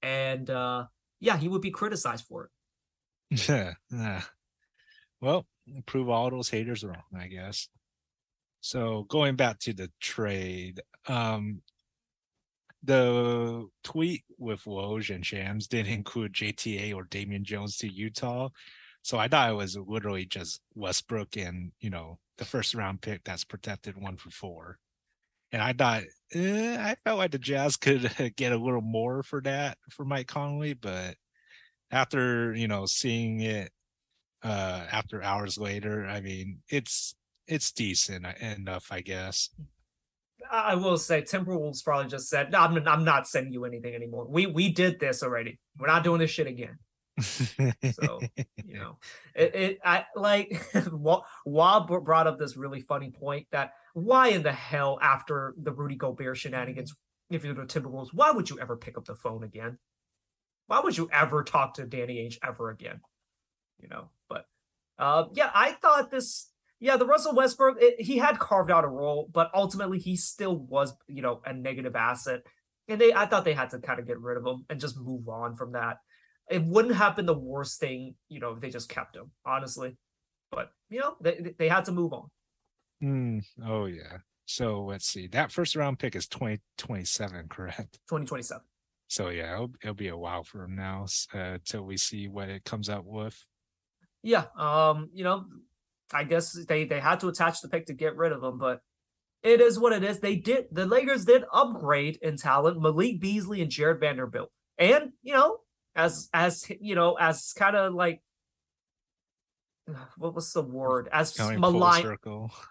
[0.02, 0.86] And uh,
[1.20, 2.50] yeah, he would be criticized for it.
[3.92, 4.22] Yeah.
[5.22, 5.48] well,
[5.86, 7.68] prove all those haters wrong, I guess.
[8.62, 11.62] So going back to the trade, um,
[12.84, 18.50] the tweet with Woj and Shams didn't include JTA or Damian Jones to Utah.
[19.02, 23.24] So I thought it was literally just Westbrook and, you know, the first round pick
[23.24, 24.80] that's protected one for four
[25.54, 29.40] and I thought eh, I felt like the Jazz could get a little more for
[29.42, 31.16] that for Mike Conley, but
[31.92, 33.72] after you know seeing it
[34.44, 37.16] uh after hours later, I mean it's
[37.48, 39.50] it's decent enough, I guess.
[40.52, 44.26] I will say Timberwolves probably just said, no, I'm, I'm not sending you anything anymore.
[44.28, 45.60] We we did this already.
[45.78, 46.80] We're not doing this shit again.
[47.20, 48.20] So
[48.66, 48.98] you know,
[49.36, 50.62] it, it I like
[51.46, 55.96] Wab brought up this really funny point that why in the hell after the Rudy
[55.96, 56.94] Gobert shenanigans,
[57.30, 59.78] if you're the Timberwolves, why would you ever pick up the phone again?
[60.68, 63.02] Why would you ever talk to Danny Ainge ever again?
[63.80, 64.46] You know, but
[64.98, 66.50] uh, yeah, I thought this.
[66.80, 70.58] Yeah, the Russell Westbrook, it, he had carved out a role, but ultimately he still
[70.58, 72.42] was, you know, a negative asset.
[72.90, 75.00] And they, I thought they had to kind of get rid of him and just
[75.00, 76.00] move on from that.
[76.50, 79.98] It wouldn't have been the worst thing, you know, if they just kept him, honestly.
[80.52, 82.30] But you know, they they had to move on.
[83.04, 84.18] Mm, oh yeah.
[84.46, 85.28] So let's see.
[85.28, 88.00] That first round pick is 2027, correct?
[88.10, 88.62] 2027.
[89.08, 92.50] So yeah, it'll, it'll be a while for him now uh, till we see what
[92.50, 93.38] it comes out with.
[94.22, 94.46] Yeah.
[94.58, 95.46] Um, you know,
[96.14, 98.82] I guess they they had to attach the pick to get rid of him, but
[99.44, 100.20] it is what it is.
[100.20, 104.50] They did the Lakers did upgrade in talent Malik Beasley and Jared Vanderbilt.
[104.78, 105.58] And, you know,
[105.96, 108.22] as as you know, as kind of like
[110.18, 112.18] what was the word as maligned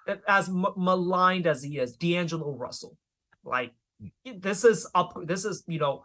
[0.29, 2.97] as m- maligned as he is d'angelo russell
[3.45, 4.43] like mm.
[4.43, 6.03] this is up this is you know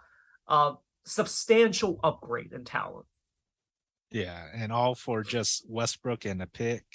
[0.47, 0.73] a
[1.05, 3.05] substantial upgrade in talent
[4.11, 6.85] Yeah, and all for just Westbrook and a pick.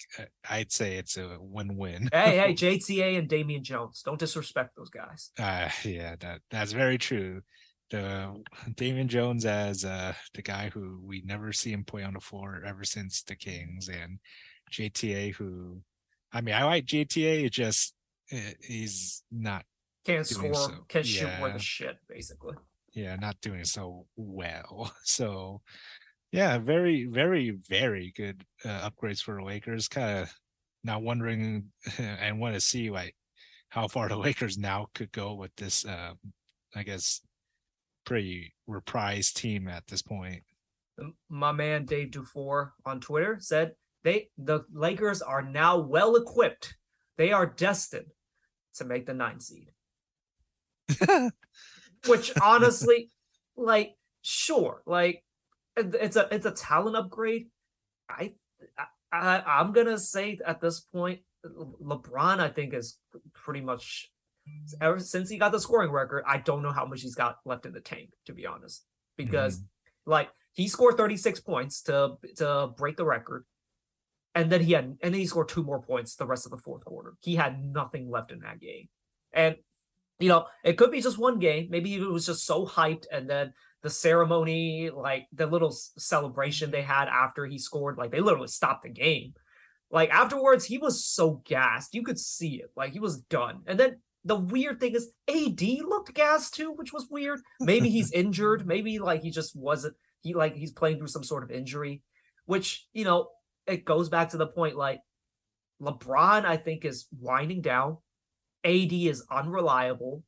[0.48, 2.08] I'd say it's a win-win.
[2.10, 4.02] hey, hey, JTA and Damian Jones.
[4.02, 5.30] Don't disrespect those guys.
[5.38, 7.42] Uh, yeah, that that's very true.
[7.92, 8.42] The
[8.74, 12.62] Damian Jones as uh the guy who we never see him play on the floor
[12.66, 14.18] ever since the Kings, and
[14.72, 15.82] JTA who,
[16.32, 17.44] I mean, I like JTA.
[17.44, 17.94] It just
[18.32, 19.64] eh, he's not,
[20.06, 21.56] Can't score, so, can shoot worth yeah.
[21.56, 22.56] a shit, basically.
[22.94, 24.92] yeah, not doing so well.
[25.04, 25.60] So,
[26.32, 29.88] yeah, very, very, very good uh, upgrades for the Lakers.
[29.88, 30.34] Kind of
[30.82, 31.66] now wondering
[31.98, 33.14] and want to see like
[33.68, 35.84] how far the Lakers now could go with this.
[35.84, 36.14] Uh,
[36.74, 37.20] I guess
[38.04, 40.42] pretty reprised team at this point.
[41.28, 43.72] My man Dave Dufour on Twitter said
[44.04, 46.74] they the Lakers are now well equipped.
[47.16, 48.12] They are destined
[48.74, 49.70] to make the nine seed.
[52.06, 53.10] Which honestly,
[53.56, 55.22] like, sure, like
[55.76, 57.46] it's a it's a talent upgrade.
[58.08, 58.32] I,
[59.12, 62.98] I I'm gonna say at this point, LeBron I think is
[63.34, 64.10] pretty much
[64.80, 66.24] ever since he got the scoring record.
[66.26, 68.84] I don't know how much he's got left in the tank to be honest,
[69.16, 70.10] because mm-hmm.
[70.10, 73.44] like he scored 36 points to to break the record.
[74.34, 76.58] And then he had and then he scored two more points the rest of the
[76.58, 77.14] fourth quarter.
[77.20, 78.88] He had nothing left in that game.
[79.32, 79.56] And
[80.18, 81.68] you know, it could be just one game.
[81.70, 83.52] Maybe it was just so hyped and then
[83.82, 88.84] the ceremony, like the little celebration they had after he scored, like they literally stopped
[88.84, 89.34] the game.
[89.90, 91.94] Like afterwards, he was so gassed.
[91.94, 92.70] You could see it.
[92.76, 93.62] Like he was done.
[93.66, 97.40] And then the weird thing is AD looked gassed too, which was weird.
[97.60, 98.66] Maybe he's injured.
[98.66, 102.02] Maybe like he just wasn't he like he's playing through some sort of injury,
[102.46, 103.28] which you know,
[103.66, 105.00] it goes back to the point like
[105.80, 107.98] LeBron, I think, is winding down.
[108.64, 110.22] AD is unreliable.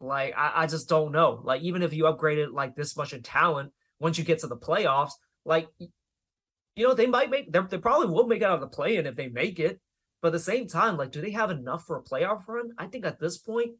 [0.00, 1.40] Like I, I just don't know.
[1.42, 4.56] Like even if you upgraded like this much in talent, once you get to the
[4.56, 5.12] playoffs,
[5.44, 8.68] like you know, they might make they they probably will make it out of the
[8.68, 9.80] play in if they make it.
[10.22, 12.72] But at the same time, like, do they have enough for a playoff run?
[12.78, 13.72] I think at this point,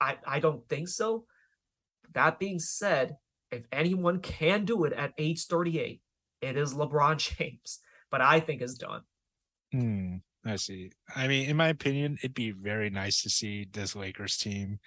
[0.00, 1.26] I I don't think so.
[2.12, 3.16] That being said,
[3.50, 6.00] if anyone can do it at age 38,
[6.40, 7.80] it is LeBron James.
[8.10, 9.02] But I think is done.
[9.72, 10.92] Hmm, I see.
[11.14, 14.78] I mean, in my opinion, it'd be very nice to see this Lakers team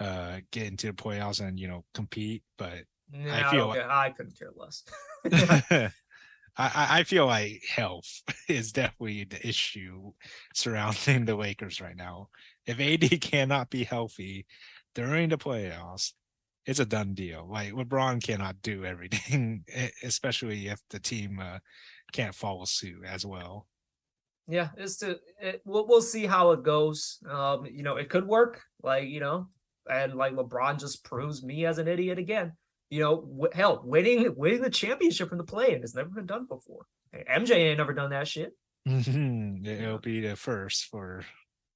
[0.00, 4.10] uh get into the playoffs and you know compete, but No, I feel okay, I
[4.10, 4.84] couldn't care less.
[6.58, 10.12] I, I feel like health is definitely the issue
[10.54, 12.28] surrounding the Lakers right now.
[12.66, 14.46] If AD cannot be healthy
[14.94, 16.12] during the playoffs,
[16.66, 17.48] it's a done deal.
[17.50, 19.64] Like LeBron cannot do everything,
[20.02, 21.58] especially if the team uh,
[22.12, 23.68] can't follow suit as well.
[24.48, 27.18] yeah, it's to it, we'll we'll see how it goes.
[27.28, 29.48] Um, you know, it could work, like you know,
[29.90, 32.52] and like LeBron just proves me as an idiot again.
[32.90, 36.46] You know, w- hell, winning winning the championship from the play-in has never been done
[36.46, 36.86] before.
[37.14, 38.52] MJ ain't never done that shit.
[38.86, 41.22] It'll be the first for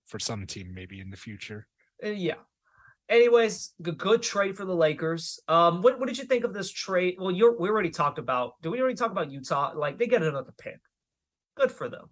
[0.07, 1.66] for some team maybe in the future.
[2.05, 2.35] Uh, yeah.
[3.09, 5.40] Anyways, good, good trade for the Lakers.
[5.48, 7.16] Um, what what did you think of this trade?
[7.18, 8.61] Well, you're we already talked about.
[8.62, 9.72] Did we already talk about Utah?
[9.75, 10.81] Like they get another pick.
[11.57, 12.09] Good for them.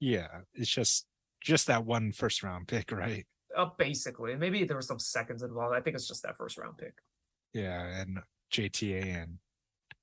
[0.00, 1.06] Yeah, it's just
[1.40, 3.26] just that one first round pick, right?
[3.56, 5.74] Uh, basically, maybe there were some seconds involved.
[5.74, 6.94] I think it's just that first round pick.
[7.62, 8.18] Yeah, and
[8.52, 9.38] JTA and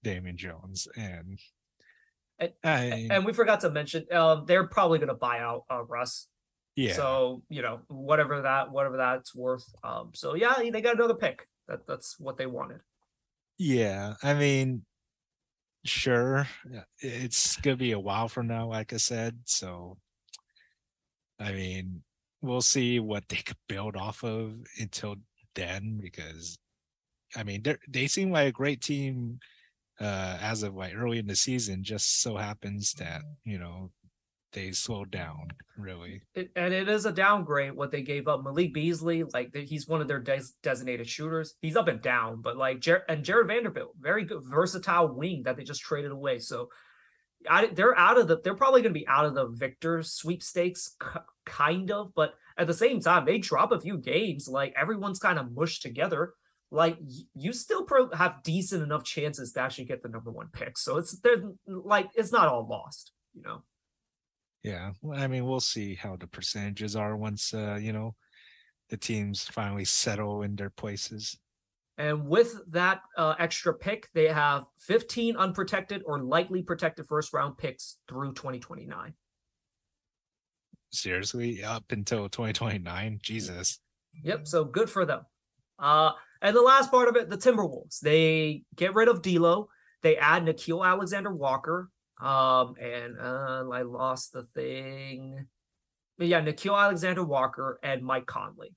[0.04, 1.40] Damian Jones and
[2.40, 5.84] And- I, And we forgot to mention, um, they're probably going to buy out uh,
[5.84, 6.28] Russ.
[6.76, 9.66] yeah, So you know, whatever that whatever that's worth.
[9.84, 11.48] Um, so yeah, they got another pick.
[11.68, 12.82] That that's what they wanted.
[13.58, 14.16] yeah.
[14.22, 14.84] I mean,
[15.86, 16.48] sure,
[17.00, 19.40] it's gonna be a while from now, like I said.
[19.46, 19.98] So,
[21.40, 22.04] I mean,
[22.42, 25.16] we'll see what they could build off of until
[25.56, 26.58] then, because
[27.36, 29.40] I mean, they they seem like a great team
[30.00, 31.84] uh as of like early in the season.
[31.84, 33.92] Just so happens that you know
[34.56, 36.22] they slowed down really.
[36.34, 38.44] It, and it is a downgrade what they gave up.
[38.44, 41.56] Malik Beasley, like he's one of their des- designated shooters.
[41.62, 45.58] He's up and down, but like Jer- and Jared Vanderbilt, very good versatile wing that
[45.58, 46.40] they just traded away.
[46.40, 46.70] So
[47.50, 48.40] I, they're out of the.
[48.42, 52.14] They're probably going to be out of the victor sweepstakes, k- kind of.
[52.16, 54.48] But at the same time, they drop a few games.
[54.48, 56.34] Like everyone's kind of mushed together.
[56.76, 56.98] Like
[57.34, 60.78] you still pro- have decent enough chances to actually get the number one pick.
[60.78, 63.64] So it's they're like it's not all lost, you know.
[64.62, 68.16] Yeah, well, I mean, we'll see how the percentages are once uh, you know
[68.90, 71.38] the teams finally settle in their places.
[71.98, 77.58] And with that uh, extra pick, they have 15 unprotected or lightly protected first round
[77.58, 79.14] picks through 2029.
[80.92, 83.80] Seriously, up until 2029, Jesus.
[84.24, 84.48] Yep.
[84.48, 85.22] So good for them.
[85.80, 86.12] Uh,
[86.46, 89.70] and the last part of it, the Timberwolves, they get rid of D'Lo.
[90.02, 91.90] They add Nickeil Alexander Walker,
[92.22, 95.48] Um, and uh, I lost the thing.
[96.18, 98.74] But yeah, Nickeil Alexander Walker and Mike Conley.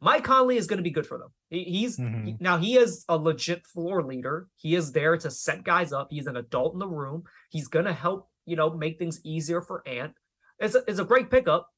[0.00, 1.30] Mike Conley is going to be good for them.
[1.50, 2.24] He, he's Mhm.
[2.26, 4.46] he- now he is a legit floor leader.
[4.56, 6.06] He is there to set guys up.
[6.10, 7.24] He's an adult in the room.
[7.50, 10.14] He's going to help you know make things easier for Ant.
[10.60, 11.68] It's a, it's a great pickup.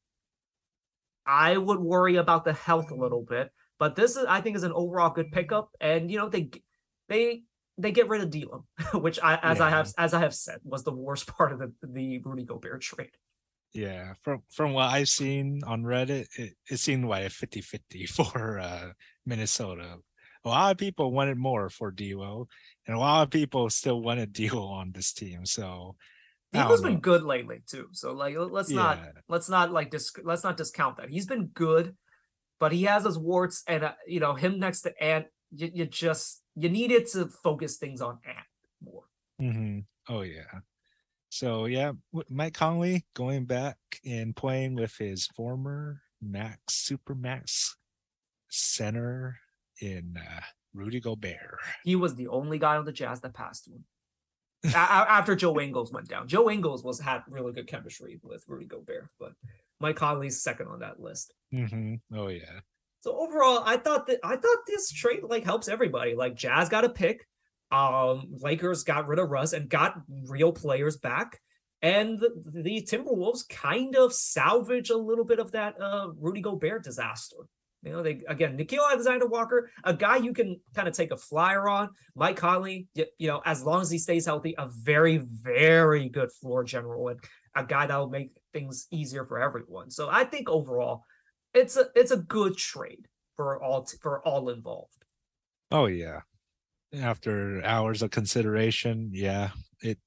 [1.26, 3.50] I would worry about the health a little bit,
[3.80, 5.70] but this is I think is an overall good pickup.
[5.80, 6.50] And you know they
[7.08, 7.42] they
[7.78, 10.84] they get rid of D'Lo, which I as I have as I have said was
[10.84, 13.10] the worst part of the the Rudy Gobert trade.
[13.72, 18.58] Yeah, from from what I've seen on Reddit, it, it seemed like a 50-50 for
[18.58, 18.92] uh,
[19.26, 19.96] Minnesota.
[20.44, 22.48] A lot of people wanted more for D'Lo,
[22.86, 25.46] and a lot of people still wanted D'Lo on this team.
[25.46, 25.96] So
[26.52, 27.88] D'Lo's been good lately too.
[27.92, 31.08] So like let's not let's not like dis- let's not discount that.
[31.08, 31.94] He's been good,
[32.60, 35.86] but he has his warts and uh, you know him next to Ant you, you
[35.86, 38.46] just you needed to focus things on Ant
[38.84, 39.04] more.
[39.40, 40.60] hmm Oh yeah.
[41.30, 41.92] So yeah,
[42.28, 47.76] Mike Conley going back and playing with his former max super max
[48.48, 49.38] center
[49.80, 50.40] in uh,
[50.74, 51.58] Rudy Gobert.
[51.84, 53.84] He was the only guy on the Jazz that passed him.
[54.74, 56.28] After Joe Ingles went down.
[56.28, 59.32] Joe Ingles was had really good chemistry with Rudy Gobert, but
[59.80, 61.32] Mike Conley's second on that list.
[61.52, 62.60] hmm Oh yeah.
[63.02, 66.14] So overall, I thought that I thought this trade like helps everybody.
[66.14, 67.26] Like Jazz got a pick,
[67.72, 69.94] um, Lakers got rid of Russ and got
[70.28, 71.40] real players back,
[71.80, 76.84] and the, the Timberwolves kind of salvage a little bit of that uh Rudy Gobert
[76.84, 77.36] disaster.
[77.82, 81.16] You know, they again, Nickeil Alexander Walker, a guy you can kind of take a
[81.16, 81.88] flyer on.
[82.14, 86.30] Mike Conley, y- you know, as long as he stays healthy, a very, very good
[86.30, 87.18] floor general and
[87.56, 89.90] a guy that will make things easier for everyone.
[89.90, 91.04] So I think overall,
[91.54, 95.04] it's a it's a good trade for all for all involved.
[95.70, 96.20] Oh yeah.
[96.92, 99.50] After hours of consideration, yeah,
[99.82, 99.98] it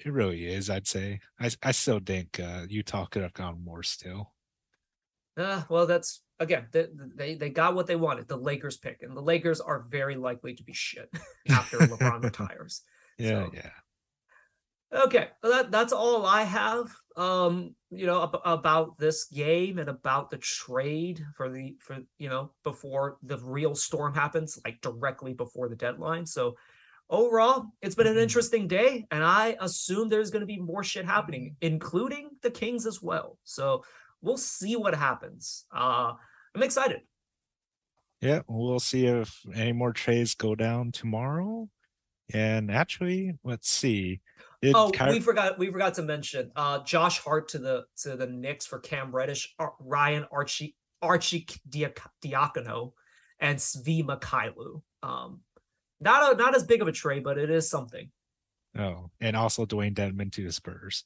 [0.00, 0.68] it really is.
[0.68, 1.20] I'd say.
[1.40, 4.32] I I still think uh, Utah could have gone more still.
[5.36, 8.26] Uh, well, that's again they, they they got what they wanted.
[8.28, 11.08] The Lakers pick, and the Lakers are very likely to be shit
[11.48, 12.82] after LeBron retires.
[13.18, 13.70] Yeah, So- yeah.
[14.92, 16.92] Okay, well, that that's all I have.
[17.16, 22.28] Um, you know ab- about this game and about the trade for the for you
[22.28, 26.26] know before the real storm happens, like directly before the deadline.
[26.26, 26.56] So
[27.10, 28.22] overall, it's been an Mhm.
[28.22, 32.86] interesting day, and I assume there's going to be more shit happening, including the Kings
[32.86, 33.38] as well.
[33.44, 33.84] So
[34.22, 35.66] we'll see what happens.
[35.72, 36.14] Uh,
[36.54, 37.02] I'm excited.
[38.20, 41.68] Yeah, we'll see if any more trades go down tomorrow.
[42.32, 44.22] And actually, let's see.
[44.64, 48.16] Did Oh, Ky- we forgot we forgot to mention uh Josh Hart to the to
[48.16, 52.92] the Knicks for Cam Reddish, Ar- Ryan Archie Archie Diac- Diacono,
[53.40, 54.80] and Svi Mykhailiuk.
[55.02, 55.40] Um,
[56.00, 58.10] not a not as big of a trade, but it is something
[58.78, 61.04] oh, and also Dewayne Dedmon to the Spurs.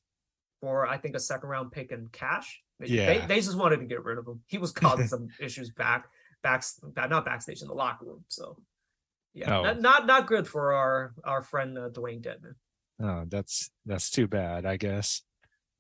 [0.61, 2.63] for I think a second round pick and cash.
[2.79, 3.27] They, they, Yeah.
[3.27, 4.41] they just wanted to get rid of him.
[4.47, 6.07] He was causing some issues back
[6.45, 6.63] back
[6.95, 8.25] not backstage in the locker room.
[8.29, 8.57] So
[9.35, 9.63] yeah, Oh.
[9.65, 12.55] not, not not good for our our friend uh, Dewayne Dedmon.
[13.03, 15.23] Oh, that's that's too bad, I guess.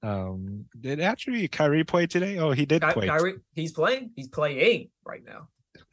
[0.02, 2.38] Um, did actually Kyrie play today?
[2.38, 3.06] Oh, he did Ky- play.
[3.08, 4.12] Kyrie, he's playing.
[4.14, 5.48] He's playing right now.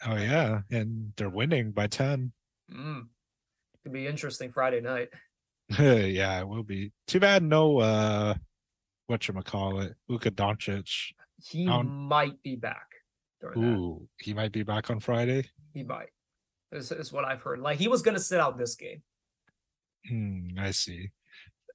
[0.05, 2.31] Oh yeah, and they're winning by ten.
[2.71, 3.07] Mm.
[3.83, 5.09] Could be interesting Friday night.
[5.79, 6.91] yeah, it will be.
[7.07, 8.35] Too bad no uh
[9.07, 11.13] what you call it, Luka Doncic.
[11.43, 12.87] He might be back
[13.41, 13.77] during that.
[13.77, 15.49] Ooh, he might be back on Friday.
[15.73, 16.09] He might.
[16.71, 17.59] This is what I've heard.
[17.59, 19.01] Like he was gonna sit out this game.
[20.07, 21.11] Hmm, I see.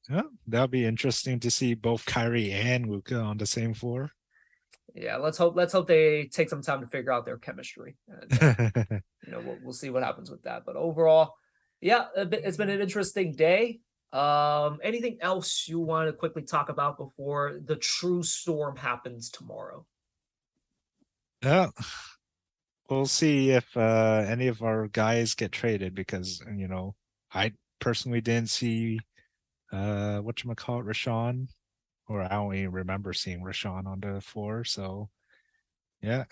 [0.09, 4.11] Yeah, that'll be interesting to see both Kyrie and Luka on the same floor.
[4.95, 7.97] Yeah, let's hope let's hope they take some time to figure out their chemistry.
[8.09, 8.55] And, uh,
[9.27, 10.65] you know, we'll, we'll see what happens with that.
[10.67, 11.35] But overall,
[11.81, 13.81] yeah, it's been an interesting day.
[14.13, 19.87] Um, anything else you want to quickly talk about before the true storm happens tomorrow?
[21.43, 21.69] yeah.
[22.89, 26.97] We'll see if uh any of our guys get traded because you know,
[27.33, 29.01] I personally didn't see
[29.73, 31.49] uh what you call it, Richaun,
[32.09, 34.65] or I don't even remember seeing Richaun on the floor.
[34.65, 35.09] So
[36.03, 36.25] yeah,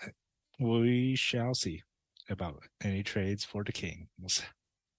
[0.59, 1.83] we shall see
[2.29, 4.43] about any trades for the Kings.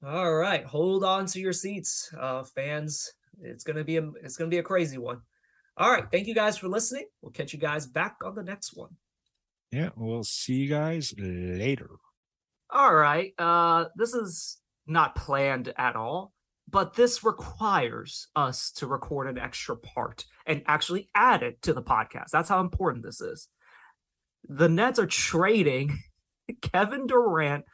[0.04, 3.12] All right, hold on to your seats, uh, fans.
[3.42, 5.20] It's gonna be a it's gonna be a crazy one.
[5.76, 7.06] All right, thank you guys for listening.
[7.20, 8.90] We'll catch you guys back on the next one.
[9.70, 11.90] Yeah, we'll see you guys later.
[12.70, 16.32] All right, uh, this is not planned at all,
[16.70, 21.82] but this requires us to record an extra part and actually add it to the
[21.82, 22.30] podcast.
[22.32, 23.48] That's how important this is.
[24.48, 25.98] The Nets are trading
[26.62, 27.64] Kevin Durant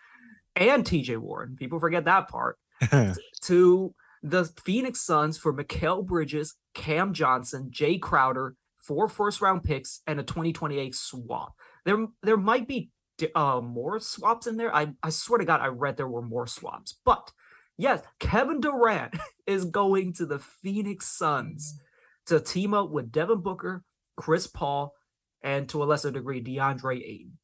[0.55, 1.57] and TJ Warren.
[1.57, 2.59] People forget that part.
[3.43, 10.03] to the Phoenix Suns for Mikal Bridges, Cam Johnson, Jae Crowder, four first round picks,
[10.07, 11.55] and a 2028 swap.
[11.85, 12.91] There, there might be
[13.35, 14.75] uh, more swaps in there.
[14.75, 16.97] I, I swear to God, I read there were more swaps.
[17.05, 17.33] But
[17.79, 19.15] yes, Kevin Durant
[19.47, 21.79] is going to the Phoenix Suns
[22.27, 23.83] to team up with Devin Booker,
[24.17, 24.95] Chris Paul,
[25.43, 27.39] and to a lesser degree, DeAndre Ayton.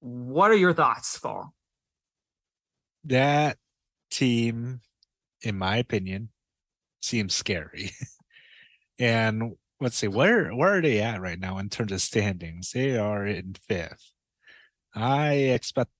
[0.00, 1.52] What are your thoughts, Fall?
[3.04, 3.56] That
[4.10, 4.80] team,
[5.42, 6.28] in my opinion,
[7.00, 7.90] seems scary.
[8.98, 12.72] and let's see, where where are they at right now in terms of standings?
[12.72, 14.12] They are in fifth.
[14.94, 15.90] I expect,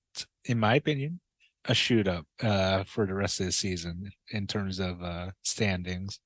[0.45, 1.19] in my opinion,
[1.65, 6.19] a shoot up uh, for the rest of the season in terms of uh, standings.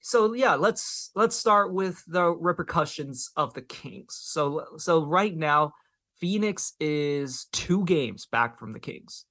[0.00, 4.18] So yeah, let's let's start with the repercussions of the Kings.
[4.18, 5.72] So so right now,
[6.20, 9.26] Phoenix is two games back from the Kings.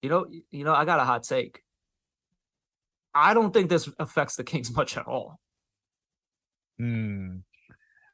[0.00, 1.60] You know, you know, I got a hot take.
[3.14, 5.38] I don't think this affects the Kings much at all.
[6.78, 7.38] Hmm.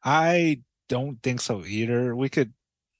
[0.04, 2.14] I don't think so either.
[2.14, 2.52] We could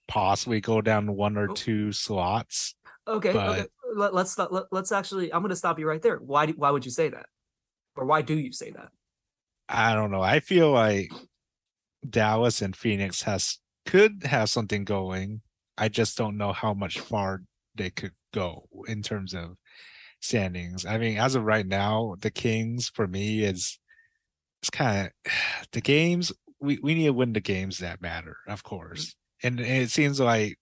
[0.09, 1.55] possibly go down one or oh.
[1.55, 2.75] two slots.
[3.07, 3.59] Okay, but...
[3.59, 3.67] okay.
[3.95, 5.33] Let, us let, let's actually.
[5.33, 6.17] I'm going to stop you right there.
[6.17, 6.47] Why?
[6.47, 7.27] Do, why would you say that,
[7.97, 8.91] or why do you say that?
[9.69, 10.21] I don't know.
[10.21, 11.11] I feel like
[12.09, 15.41] Dallas and Phoenix has could have something going.
[15.79, 17.43] I just don't know how much far
[17.75, 19.57] they could go in terms of
[20.21, 20.85] standings.
[20.85, 23.79] I mean, as of right now, the Kings for me is
[24.61, 25.33] it's kind of
[25.73, 26.31] the games
[26.61, 30.59] we, we need to win the games that matter, of course and it seems like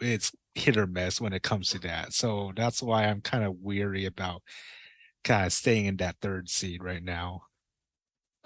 [0.00, 2.12] it's hit or miss when it comes to that.
[2.12, 4.42] So that's why I'm kind of weary about
[5.24, 7.42] kind of staying in that third seed right now.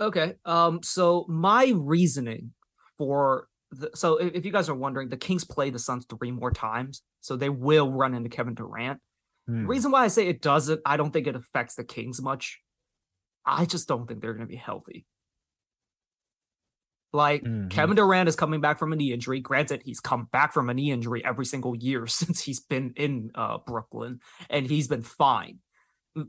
[0.00, 0.34] Okay.
[0.44, 0.82] Um.
[0.82, 2.52] So my reasoning
[2.98, 6.32] for the so if, if you guys are wondering, the Kings play the Suns three
[6.32, 9.00] more times, so they will run into Kevin Durant.
[9.46, 9.66] Hmm.
[9.66, 12.60] Reason why I say it doesn't, I don't think it affects the Kings much.
[13.44, 15.04] I just don't think they're going to be healthy.
[17.14, 17.68] Like mm-hmm.
[17.68, 19.38] Kevin Durant is coming back from a knee injury.
[19.38, 23.30] Granted, he's come back from a knee injury every single year since he's been in
[23.36, 24.18] uh, Brooklyn,
[24.50, 25.60] and he's been fine.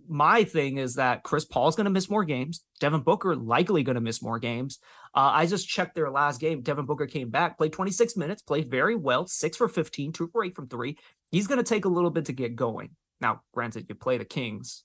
[0.07, 2.63] My thing is that Chris Paul's going to miss more games.
[2.79, 4.79] Devin Booker likely going to miss more games.
[5.13, 6.61] Uh, I just checked their last game.
[6.61, 10.43] Devin Booker came back, played 26 minutes, played very well, six for 15, two for
[10.43, 10.97] eight from three.
[11.31, 12.91] He's going to take a little bit to get going.
[13.21, 14.83] Now, granted, you play the Kings,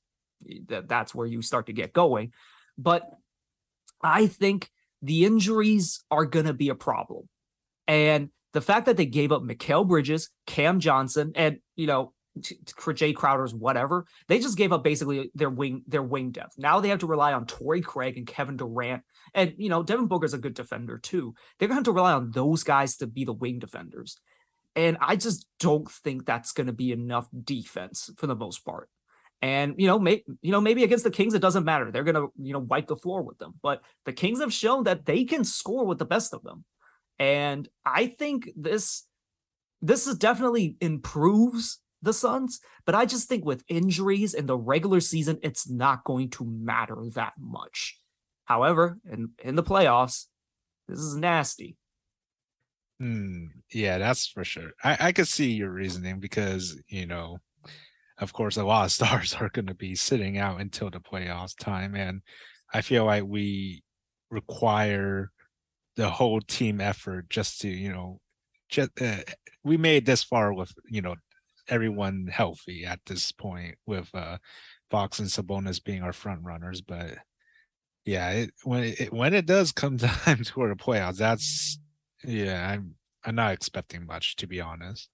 [0.68, 2.32] that that's where you start to get going.
[2.76, 3.08] But
[4.02, 4.70] I think
[5.02, 7.28] the injuries are going to be a problem.
[7.86, 12.12] And the fact that they gave up Mikal Bridges, Cam Johnson, and, you know,
[12.76, 16.54] for Jae Crowder's whatever, they just gave up basically their wing their wing depth.
[16.58, 19.02] Now they have to rely on Torrey Craig and Kevin Durant,
[19.34, 21.34] and you know Devin Booker's a good defender too.
[21.58, 24.16] They're gonna have to rely on those guys to be the wing defenders,
[24.76, 28.88] and I just don't think that's gonna be enough defense for the most part.
[29.42, 31.90] And you know, may, you know, maybe against the Kings, it doesn't matter.
[31.90, 33.54] They're gonna, you know, wipe the floor with them.
[33.62, 36.64] But the Kings have shown that they can score with the best of them.
[37.18, 39.06] And I think this
[39.82, 45.00] this is definitely improves the Suns, but I just think with injuries in the regular
[45.00, 47.98] season, it's not going to matter that much.
[48.44, 50.26] However, in, in the playoffs,
[50.88, 51.76] this is nasty.
[52.98, 53.46] Hmm.
[53.72, 54.72] yeah, that's for sure.
[54.84, 57.38] I, I could see your reasoning because, you know,
[58.20, 61.56] of course, a lot of stars are going to be sitting out until the playoffs
[61.58, 61.94] time.
[61.94, 62.22] And
[62.72, 63.82] I feel like we
[64.30, 65.32] require
[65.96, 68.20] the whole team effort just to, you know,
[68.68, 69.16] just, uh,
[69.64, 71.16] we made this far with, you know,
[71.68, 74.38] everyone healthy at this point with uh,
[74.90, 76.80] Fox and Sabonis being our front runners.
[76.80, 77.18] But
[78.04, 81.78] yeah, it, when it, when it does come time toward the playoffs, that's
[82.24, 82.94] yeah, I'm
[83.24, 85.08] I'm not expecting much to be honest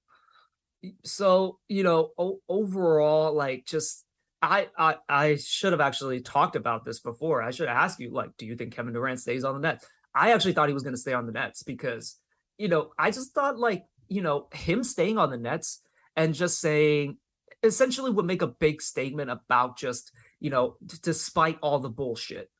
[1.05, 4.07] so you know o- overall like just
[4.43, 7.43] I, I I should have actually talked about this before.
[7.43, 9.87] I should ask you, like, do you think Kevin Durant stays on the Nets?
[10.14, 12.16] I actually thought he was going to stay on the Nets because,
[12.57, 15.82] you know, I just thought like, you know, him staying on the Nets
[16.16, 17.18] and just saying
[17.62, 22.51] essentially would make a big statement about just, you know, despite all the bullshit,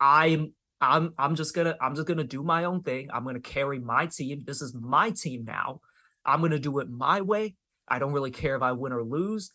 [0.00, 3.08] I'm I'm I'm just gonna I'm just gonna do my own thing.
[3.12, 4.42] I'm gonna carry my team.
[4.44, 5.80] This is my team now.
[6.24, 7.54] I'm gonna do it my way.
[7.88, 9.50] I don't really care if I win or lose.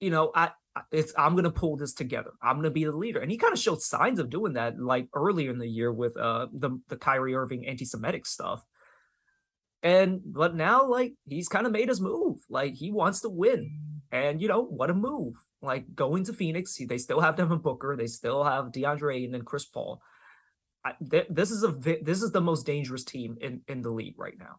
[0.00, 0.50] You know, I
[0.90, 2.32] it's I'm gonna pull this together.
[2.42, 3.20] I'm gonna be the leader.
[3.20, 6.16] And he kind of showed signs of doing that like earlier in the year with
[6.16, 8.64] uh the the Kyrie Irving anti-Semitic stuff.
[9.82, 12.38] And but now like he's kind of made his move.
[12.48, 13.70] Like he wants to win.
[14.10, 15.34] And you know, what a move.
[15.60, 19.46] Like going to Phoenix, they still have Devin Booker, they still have DeAndre Ayton and
[19.46, 20.00] Chris Paul.
[20.84, 24.18] I, th- this is a this is the most dangerous team in in the league
[24.18, 24.56] right now.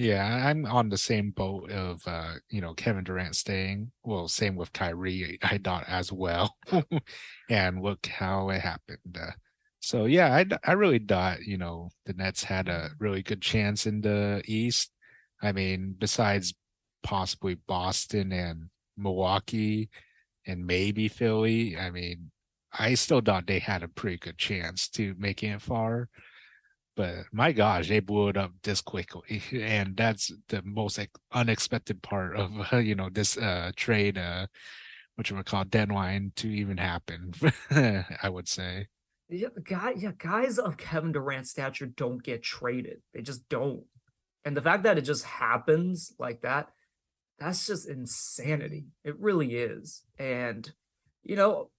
[0.00, 3.92] Yeah, I'm on the same boat of uh, you know, Kevin Durant staying.
[4.02, 6.56] Well, same with Kyrie, I thought as well.
[7.50, 9.18] and look how it happened.
[9.20, 9.32] Uh,
[9.80, 13.86] so yeah, I I really thought, you know, the Nets had a really good chance
[13.86, 14.90] in the East.
[15.42, 16.54] I mean, besides
[17.02, 19.90] possibly Boston and Milwaukee
[20.46, 22.30] and maybe Philly, I mean,
[22.72, 26.08] I still thought they had a pretty good chance to making it far
[27.00, 31.00] but my gosh, they blew it up this quickly, and that's the most
[31.32, 34.46] unexpected part of uh, you know this uh, trade, uh,
[35.14, 37.32] which we call deadline to even happen.
[38.22, 38.88] I would say.
[39.30, 43.00] Yeah, guy, yeah, guys of Kevin Durant's stature don't get traded.
[43.14, 43.84] They just don't.
[44.44, 46.68] And the fact that it just happens like that,
[47.38, 48.88] that's just insanity.
[49.04, 50.02] It really is.
[50.18, 50.70] And
[51.22, 51.70] you know,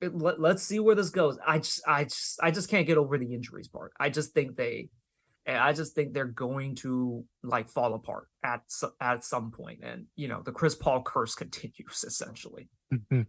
[0.00, 1.38] let, us see where this goes.
[1.46, 3.92] I just, I just, I just can't get over the injuries part.
[3.98, 4.90] I just think they,
[5.46, 8.62] I just think they're going to like fall apart at
[9.00, 12.68] at some point, and you know the Chris Paul curse continues essentially.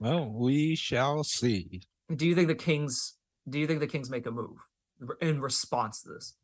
[0.00, 1.82] well, we shall see.
[2.14, 3.14] Do you think the Kings?
[3.48, 4.56] Do you think the Kings make a move
[5.20, 6.34] in response to this?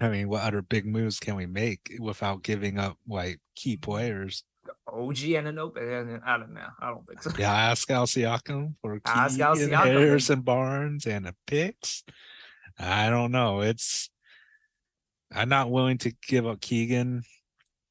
[0.00, 4.44] I mean, what other big moves can we make without giving up like key players?
[4.86, 6.20] OG Anunoby.
[6.24, 6.66] I don't know.
[6.80, 7.30] I don't think so.
[7.38, 9.84] Yeah, Pascal Siakam for Pascal Siakam.
[9.84, 12.04] Harrison Barnes and the picks.
[12.78, 13.60] I don't know.
[13.60, 14.10] It's
[15.34, 17.22] I'm not willing to give up Keegan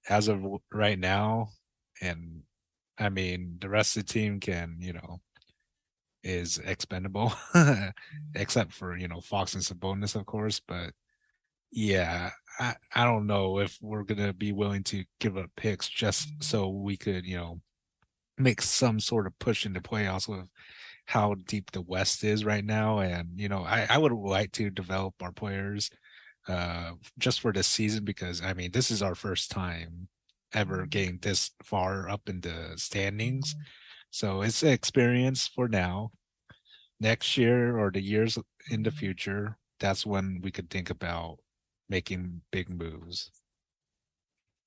[0.10, 1.50] as of right now.
[2.02, 2.42] And
[2.98, 5.22] I mean the rest of the team can, you know,
[6.24, 7.34] is expendable,
[8.36, 10.60] except for, you know, Fox and Sabonis, of course.
[10.60, 10.94] But
[11.72, 12.32] yeah,
[12.62, 16.70] I, I don't know if we're gonna be willing to give up picks just so
[16.70, 17.60] we could, you know,
[18.38, 20.48] make some sort of push into playoffs with
[21.06, 23.00] how deep the West is right now.
[23.00, 25.90] And, you know, I, I would like to develop our players
[26.48, 30.08] uh just for this season because I mean this is our first time
[30.54, 30.90] ever mm-hmm.
[30.90, 33.54] getting this far up in the standings.
[33.54, 33.62] Mm-hmm.
[34.12, 36.12] So it's an experience for now.
[37.00, 38.38] Next year or the years
[38.70, 39.00] in the mm-hmm.
[39.00, 41.38] future, that's when we could think about
[41.92, 43.30] making big moves.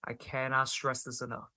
[0.07, 1.49] I cannot stress this enough.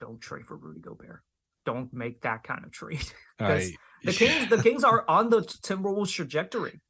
[0.00, 1.22] Don't trade for Rudy Gobert.
[1.64, 3.06] Don't make that kind of trade.
[3.40, 3.72] I,
[4.02, 6.80] the Kings, the Kings are on the Timberwolves trajectory.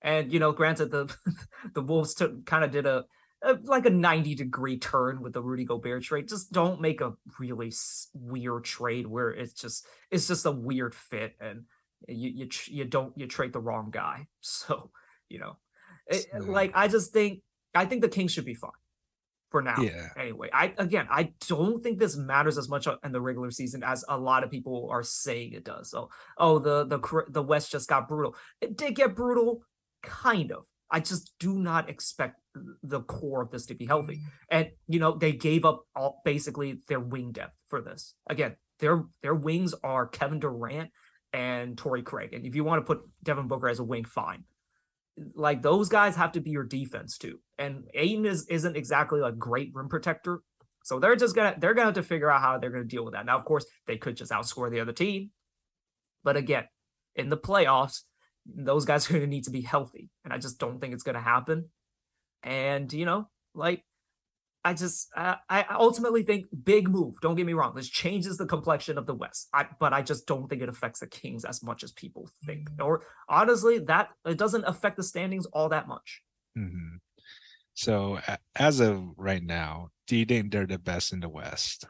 [0.00, 1.14] And you know, granted, the
[1.74, 3.04] the Wolves t- kind of did a,
[3.42, 6.28] a, like a ninety degree turn with the Rudy Gobert trade.
[6.28, 7.72] Just don't make a really
[8.14, 11.64] weird trade where it's just it's just a weird fit, and
[12.08, 14.28] you you you don't you trade the wrong guy.
[14.40, 14.90] So
[15.28, 15.56] you know,
[16.10, 17.40] Eh, it, like I just think
[17.74, 18.70] I think the Kings should be fine
[19.50, 19.80] for now.
[19.80, 20.08] Yeah.
[20.18, 24.04] Anyway, I again I don't think this matters as much in the regular season as
[24.08, 25.90] a lot of people are saying it does.
[25.90, 28.36] So oh the the the West just got brutal.
[28.60, 29.62] It did get brutal,
[30.02, 30.64] kind of.
[30.88, 32.40] I just do not expect
[32.82, 34.16] the core of this to be healthy.
[34.16, 34.22] Mm.
[34.50, 38.14] And you know they gave up all basically their wing depth for this.
[38.28, 40.90] Again, their their wings are Kevin Durant
[41.32, 42.32] and Torrey Craig.
[42.32, 44.44] And if you want to put Devin Booker as a wing, fine
[45.34, 47.40] like those guys have to be your defense too.
[47.58, 50.42] And Ayton is isn't exactly a great rim protector.
[50.84, 53.14] So they're just gonna they're gonna have to figure out how they're gonna deal with
[53.14, 53.26] that.
[53.26, 55.30] Now, of course, they could just outscore the other team.
[56.22, 56.64] But again,
[57.14, 58.02] in the playoffs,
[58.46, 60.10] those guys are gonna need to be healthy.
[60.24, 61.70] And I just don't think it's gonna happen.
[62.42, 63.84] And you know, like
[64.66, 67.20] I just uh, I ultimately think big move.
[67.20, 67.72] Don't get me wrong.
[67.76, 69.46] This changes the complexion of the West.
[69.54, 72.68] I, but I just don't think it affects the Kings as much as people think.
[72.70, 72.82] Mm-hmm.
[72.82, 76.20] Or honestly, that it doesn't affect the standings all that much.
[76.58, 76.96] Mm-hmm.
[77.74, 78.18] So
[78.56, 81.84] as of right now, do you think they're the best in the West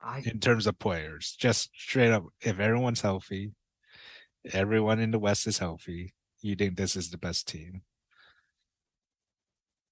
[0.00, 1.34] I, in terms of players?
[1.36, 3.54] Just straight up, if everyone's healthy,
[4.52, 7.82] everyone in the West is healthy, you think this is the best team?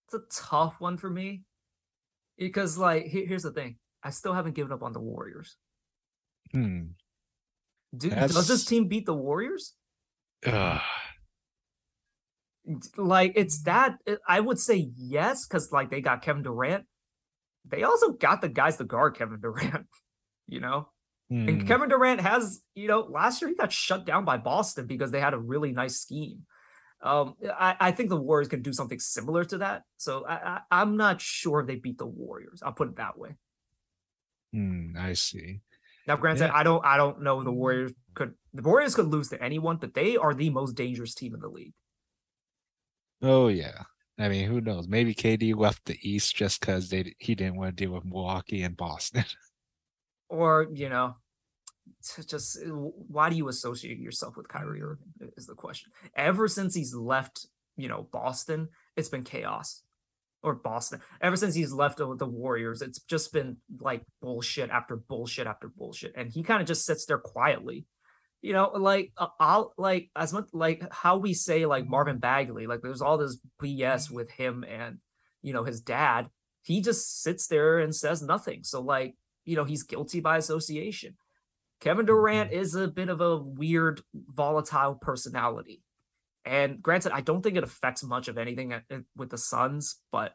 [0.06, 1.42] It's a tough one for me
[2.38, 5.56] because like here's the thing i still haven't given up on the warriors.
[6.52, 6.82] Hmm.
[7.96, 9.74] Do, does this team beat the warriors?
[10.44, 10.78] Uh.
[12.96, 13.96] like it's that
[14.28, 16.84] i would say yes because like they got kevin durant.
[17.68, 19.86] They also got the guys to guard kevin durant
[20.46, 20.88] you know?
[21.28, 21.48] Hmm.
[21.48, 25.10] and kevin durant has you know last year he got shut down by boston because
[25.10, 26.42] they had a really nice scheme
[27.02, 29.82] um, I, I think the Warriors can do something similar to that.
[29.96, 32.62] So I, I, am not sure if they beat the Warriors.
[32.64, 33.36] I'll put it that way.
[34.52, 35.60] Hmm, I see.
[36.06, 36.54] Now, granted, yeah.
[36.54, 39.94] I don't I don't know the Warriors could the Warriors could lose to anyone, but
[39.94, 41.74] they are the most dangerous team in the league.
[43.22, 43.82] Oh yeah.
[44.18, 44.88] I mean, who knows?
[44.88, 48.62] Maybe KD left the East just because they he didn't want to deal with Milwaukee
[48.62, 49.24] and Boston.
[50.28, 51.16] or you know,
[52.26, 55.92] just uh, why do you associate yourself with Kyrie Irving is the question.
[56.16, 59.82] Ever since he's left, you know, Boston, it's been chaos.
[60.42, 61.00] or Boston.
[61.20, 66.12] Ever since he's left the Warriors, it's just been like bullshit after bullshit after bullshit,
[66.16, 67.84] and he kind of just sits there quietly.
[68.42, 72.66] You know, like uh, I'll like as much like how we say like Marvin Bagley,
[72.66, 74.98] like there's all this BS with him and
[75.42, 76.28] you know his dad.
[76.62, 78.62] He just sits there and says nothing.
[78.62, 81.16] So like you know he's guilty by association.
[81.80, 82.60] Kevin Durant mm-hmm.
[82.60, 85.82] is a bit of a weird, volatile personality.
[86.44, 89.96] And granted, I don't think it affects much of anything uh, uh, with the Suns,
[90.12, 90.32] but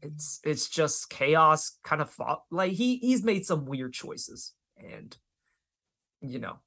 [0.00, 2.42] it's it's just chaos kind of fought.
[2.50, 5.16] like he he's made some weird choices and
[6.20, 6.58] you know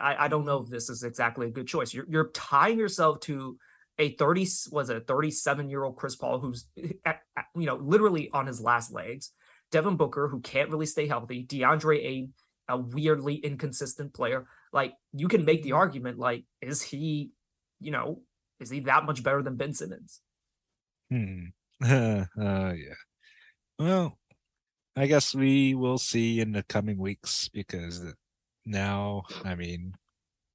[0.00, 3.20] I, I don't know if this is exactly a good choice you're, you're tying yourself
[3.20, 3.56] to
[3.98, 6.96] a 30 was a 37 year old chris paul who's you
[7.54, 9.32] know literally on his last legs
[9.70, 12.34] devin booker who can't really stay healthy deandre ayton
[12.68, 17.30] a weirdly inconsistent player like you can make the argument like is he
[17.80, 18.22] you know,
[18.60, 20.20] is he that much better than Ben Simmons?
[21.10, 21.46] Hmm.
[21.84, 22.94] uh, yeah.
[23.78, 24.18] Well,
[24.96, 28.02] I guess we will see in the coming weeks because
[28.64, 29.94] now, I mean,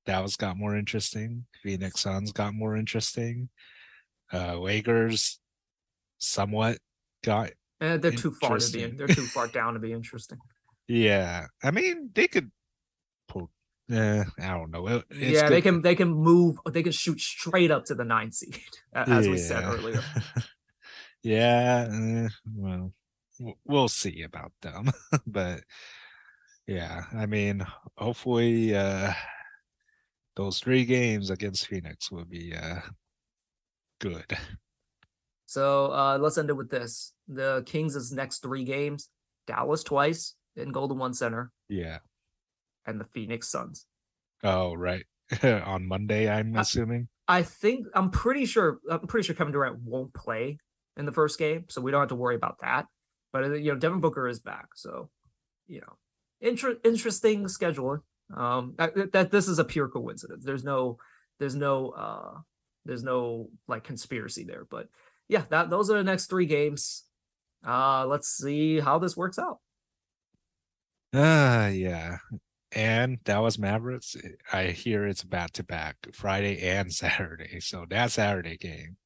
[0.05, 1.45] Dallas got more interesting.
[1.62, 3.49] Phoenix Suns got more interesting.
[4.34, 5.39] Uh Lakers
[6.18, 6.78] somewhat
[7.24, 7.51] got.
[7.82, 8.86] Eh, they're too far to be.
[8.86, 10.39] They're too far down to be interesting.
[10.92, 12.52] Yeah, I mean, they could
[13.30, 13.50] pull
[13.88, 14.88] yeah, I don't know.
[14.88, 15.52] It, yeah, good.
[15.52, 16.58] they can they can move.
[16.70, 18.60] They can shoot straight up to the nine seed,
[18.94, 19.32] as yeah.
[19.32, 20.04] we said earlier.
[21.24, 22.94] yeah, uh, well,
[23.64, 24.92] we'll see about them,
[25.28, 25.62] but
[26.68, 27.66] yeah, I mean,
[27.98, 29.14] hopefully, uh
[30.36, 32.82] those three games against Phoenix will be uh
[34.02, 34.38] good.
[35.46, 39.08] So uh let's end it with this: the Kings' next three games:
[39.48, 41.52] Dallas twice in Golden One Center.
[41.70, 41.99] Yeah
[42.86, 43.86] and the Phoenix Suns.
[44.43, 45.06] Oh, right.
[45.43, 47.08] On Monday, I'm assuming.
[47.28, 50.58] I think I'm pretty sure I'm pretty sure Kevin Durant won't play
[50.97, 52.88] in the first game, so we don't have to worry about that.
[53.32, 55.10] But uh, you know, Devin Booker is back, so
[55.68, 55.93] you know,
[56.41, 58.02] inter- interesting scheduling.
[58.36, 60.43] Um, that, that this is a pure coincidence.
[60.45, 60.97] There's no,
[61.39, 62.39] there's no, uh,
[62.86, 64.66] there's no like conspiracy there.
[64.70, 64.88] But
[65.30, 67.04] yeah, that those are the next three games.
[67.66, 69.60] Uh, let's see how this works out.
[71.14, 72.18] Ah, uh, yeah
[72.72, 77.59] and Dallas Mavericks, eh, I hear it's back to back Friday and Saturday.
[77.59, 78.97] So that Saturday game,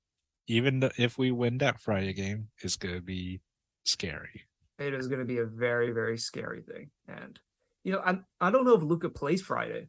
[0.47, 3.41] even if we win that Friday game, is going to be
[3.83, 4.43] scary.
[4.77, 6.89] It is going to be a very, very scary thing.
[7.07, 7.39] And,
[7.83, 9.87] you know, I, I don't know if Luka plays Friday.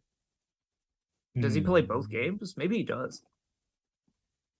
[1.39, 2.13] Does he play both hmm.
[2.13, 2.55] games?
[2.57, 3.23] Maybe he does.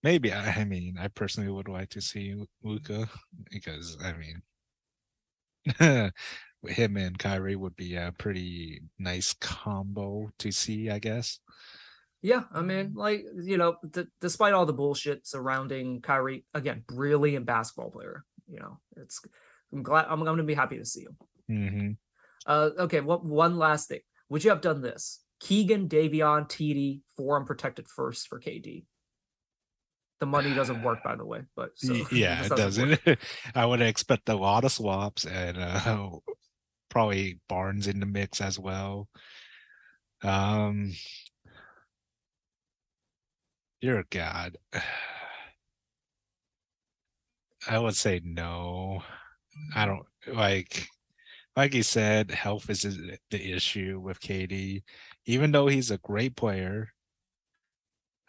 [0.03, 0.31] Maybe.
[0.31, 3.09] I mean, I personally would like to see Luka
[3.49, 4.43] because, I mean,
[6.65, 11.39] him and Kyrie would be a pretty nice combo to see, I guess.
[12.21, 17.45] Yeah, I mean, like you know, d- despite all the bullshit surrounding Kyrie, again, brilliant
[17.45, 18.23] basketball player.
[18.49, 19.21] You know, it's
[19.71, 21.17] I'm glad I'm, I'm going to be happy to see him.
[21.49, 21.91] Mm-hmm.
[22.45, 23.99] Uh, okay, what one last thing?
[24.29, 25.21] Would you have done this?
[25.39, 28.85] Keegan, Davion, TD, four unprotected first for KD.
[30.19, 32.99] The money doesn't work, by the way, but so, yeah, it doesn't.
[33.55, 36.09] I would expect a lot of swaps and uh,
[36.97, 39.07] probably Barnes in the mix as well.
[40.23, 40.93] Um,
[43.79, 44.57] dear God,
[47.69, 49.03] I would say no.
[49.75, 50.87] I don't like,
[51.55, 52.97] like you said, health is
[53.29, 54.81] the issue with KD.
[55.27, 56.89] Even though he's a great player,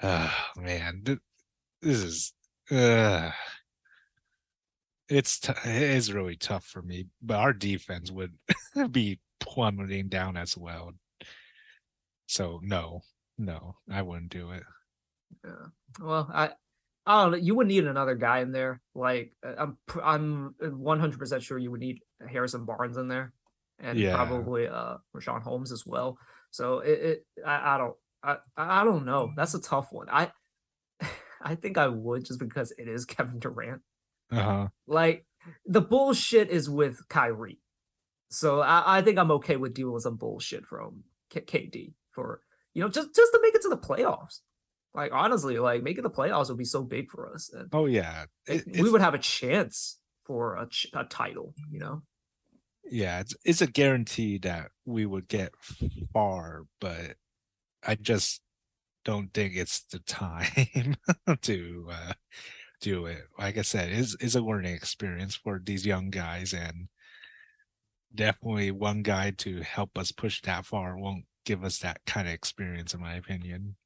[0.03, 1.05] uh, man,
[1.81, 2.35] this is.
[2.71, 3.31] Uh,
[5.09, 8.35] it's t- it is really tough for me, but our defense would
[8.91, 10.93] be plummeting down as well.
[12.27, 13.03] So no,
[13.39, 14.63] no, I wouldn't do it.
[15.45, 15.67] Yeah.
[16.01, 16.51] Well, I
[17.07, 17.39] I don't know.
[17.39, 18.81] You would need another guy in there.
[18.95, 23.33] Like uh, I'm I'm 100 percent sure you would need Harrison Barnes in there,
[23.79, 24.15] and yeah.
[24.15, 26.19] probably uh Richaun Holmes as well.
[26.51, 29.33] So it, it I, I don't I I don't know.
[29.37, 30.09] That's a tough one.
[30.11, 30.31] I
[31.43, 33.81] I think I would just because it is Kevin Durant.
[34.31, 34.69] Uh-huh.
[34.87, 35.27] Like
[35.67, 37.61] the bullshit is with Kyrie.
[38.31, 42.41] So I, I think I'm okay with dealing with some bullshit from K- KD for
[42.75, 44.41] you know just just to make it to the playoffs.
[44.95, 47.51] Like honestly, like making the playoffs would be so big for us.
[47.53, 51.55] And oh yeah, it, we would have a chance for a, a title.
[51.71, 52.03] You know.
[52.91, 55.53] Yeah, it's it's a guarantee that we would get
[56.13, 57.17] far, but
[57.87, 58.41] I just
[59.05, 60.97] don't think it's the time
[61.43, 62.13] to uh,
[62.81, 63.25] do it.
[63.39, 66.89] Like I said, is is a learning experience for these young guys, and
[68.15, 72.35] definitely one guy to help us push that far won't give us that kind of
[72.35, 73.77] experience, in my opinion.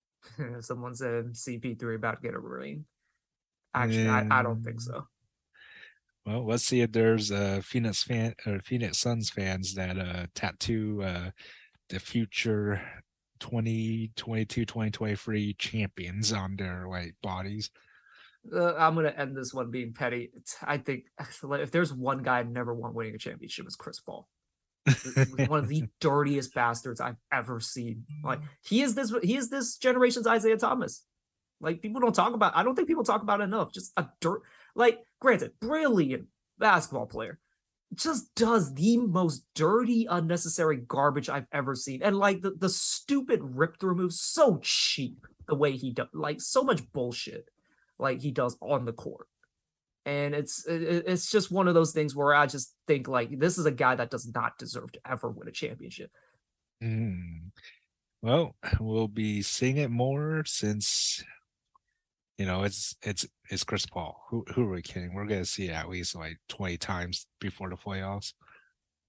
[0.60, 2.84] Someone said CP3 about to get a ring.
[3.74, 5.06] Actually, I, I don't think so.
[6.26, 10.26] Well, let's see if there's a uh, Phoenix fan or Phoenix Suns fans that uh
[10.34, 11.30] tattoo uh
[11.88, 12.82] the future
[13.40, 17.70] 2022 2023 champions on their like bodies.
[18.52, 20.30] Uh, I'm gonna end this one being petty.
[20.62, 21.04] I think
[21.52, 24.28] if there's one guy I never want winning a championship, it's Chris Paul.
[25.46, 28.04] one of the dirtiest bastards I've ever seen.
[28.24, 31.04] Like he is this he is this generation's Isiah Thomas.
[31.60, 32.56] Like people don't talk about.
[32.56, 33.72] I don't think people talk about enough.
[33.72, 34.42] Just a dirt.
[34.74, 36.26] Like granted, brilliant
[36.58, 37.38] basketball player,
[37.94, 42.02] just does the most dirty, unnecessary garbage I've ever seen.
[42.02, 46.08] And like the the stupid rip through moves, so cheap the way he does.
[46.12, 47.48] Like so much bullshit.
[47.98, 49.26] Like he does on the court
[50.08, 53.66] and it's it's just one of those things where I just think like this is
[53.66, 56.10] a guy that does not deserve to ever win a championship.
[56.82, 57.50] Mm.
[58.22, 61.22] Well, we'll be seeing it more since
[62.38, 64.24] you know it's it's it's Chris Paul.
[64.30, 65.12] Who who are we kidding?
[65.12, 68.32] We're gonna see it at least like twenty times before the playoffs.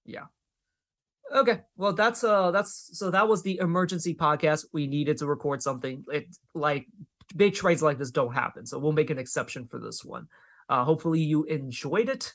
[0.04, 0.26] Yeah.
[1.34, 1.60] Okay.
[1.78, 4.66] Well, that's uh that's so that was the emergency podcast.
[4.74, 6.04] We needed to record something.
[6.12, 6.86] It like
[7.36, 10.26] big trades like this don't happen, so we'll make an exception for this one.
[10.68, 12.32] Uh, hopefully you enjoyed it.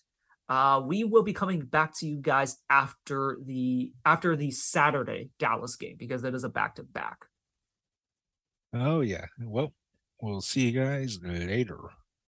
[0.48, 5.76] Uh, we will be coming back to you guys after the after the Saturday Dallas
[5.76, 7.26] game because it is a back to back.
[8.74, 9.26] Oh yeah.
[9.40, 9.74] Well,
[10.22, 11.80] we'll see you guys later.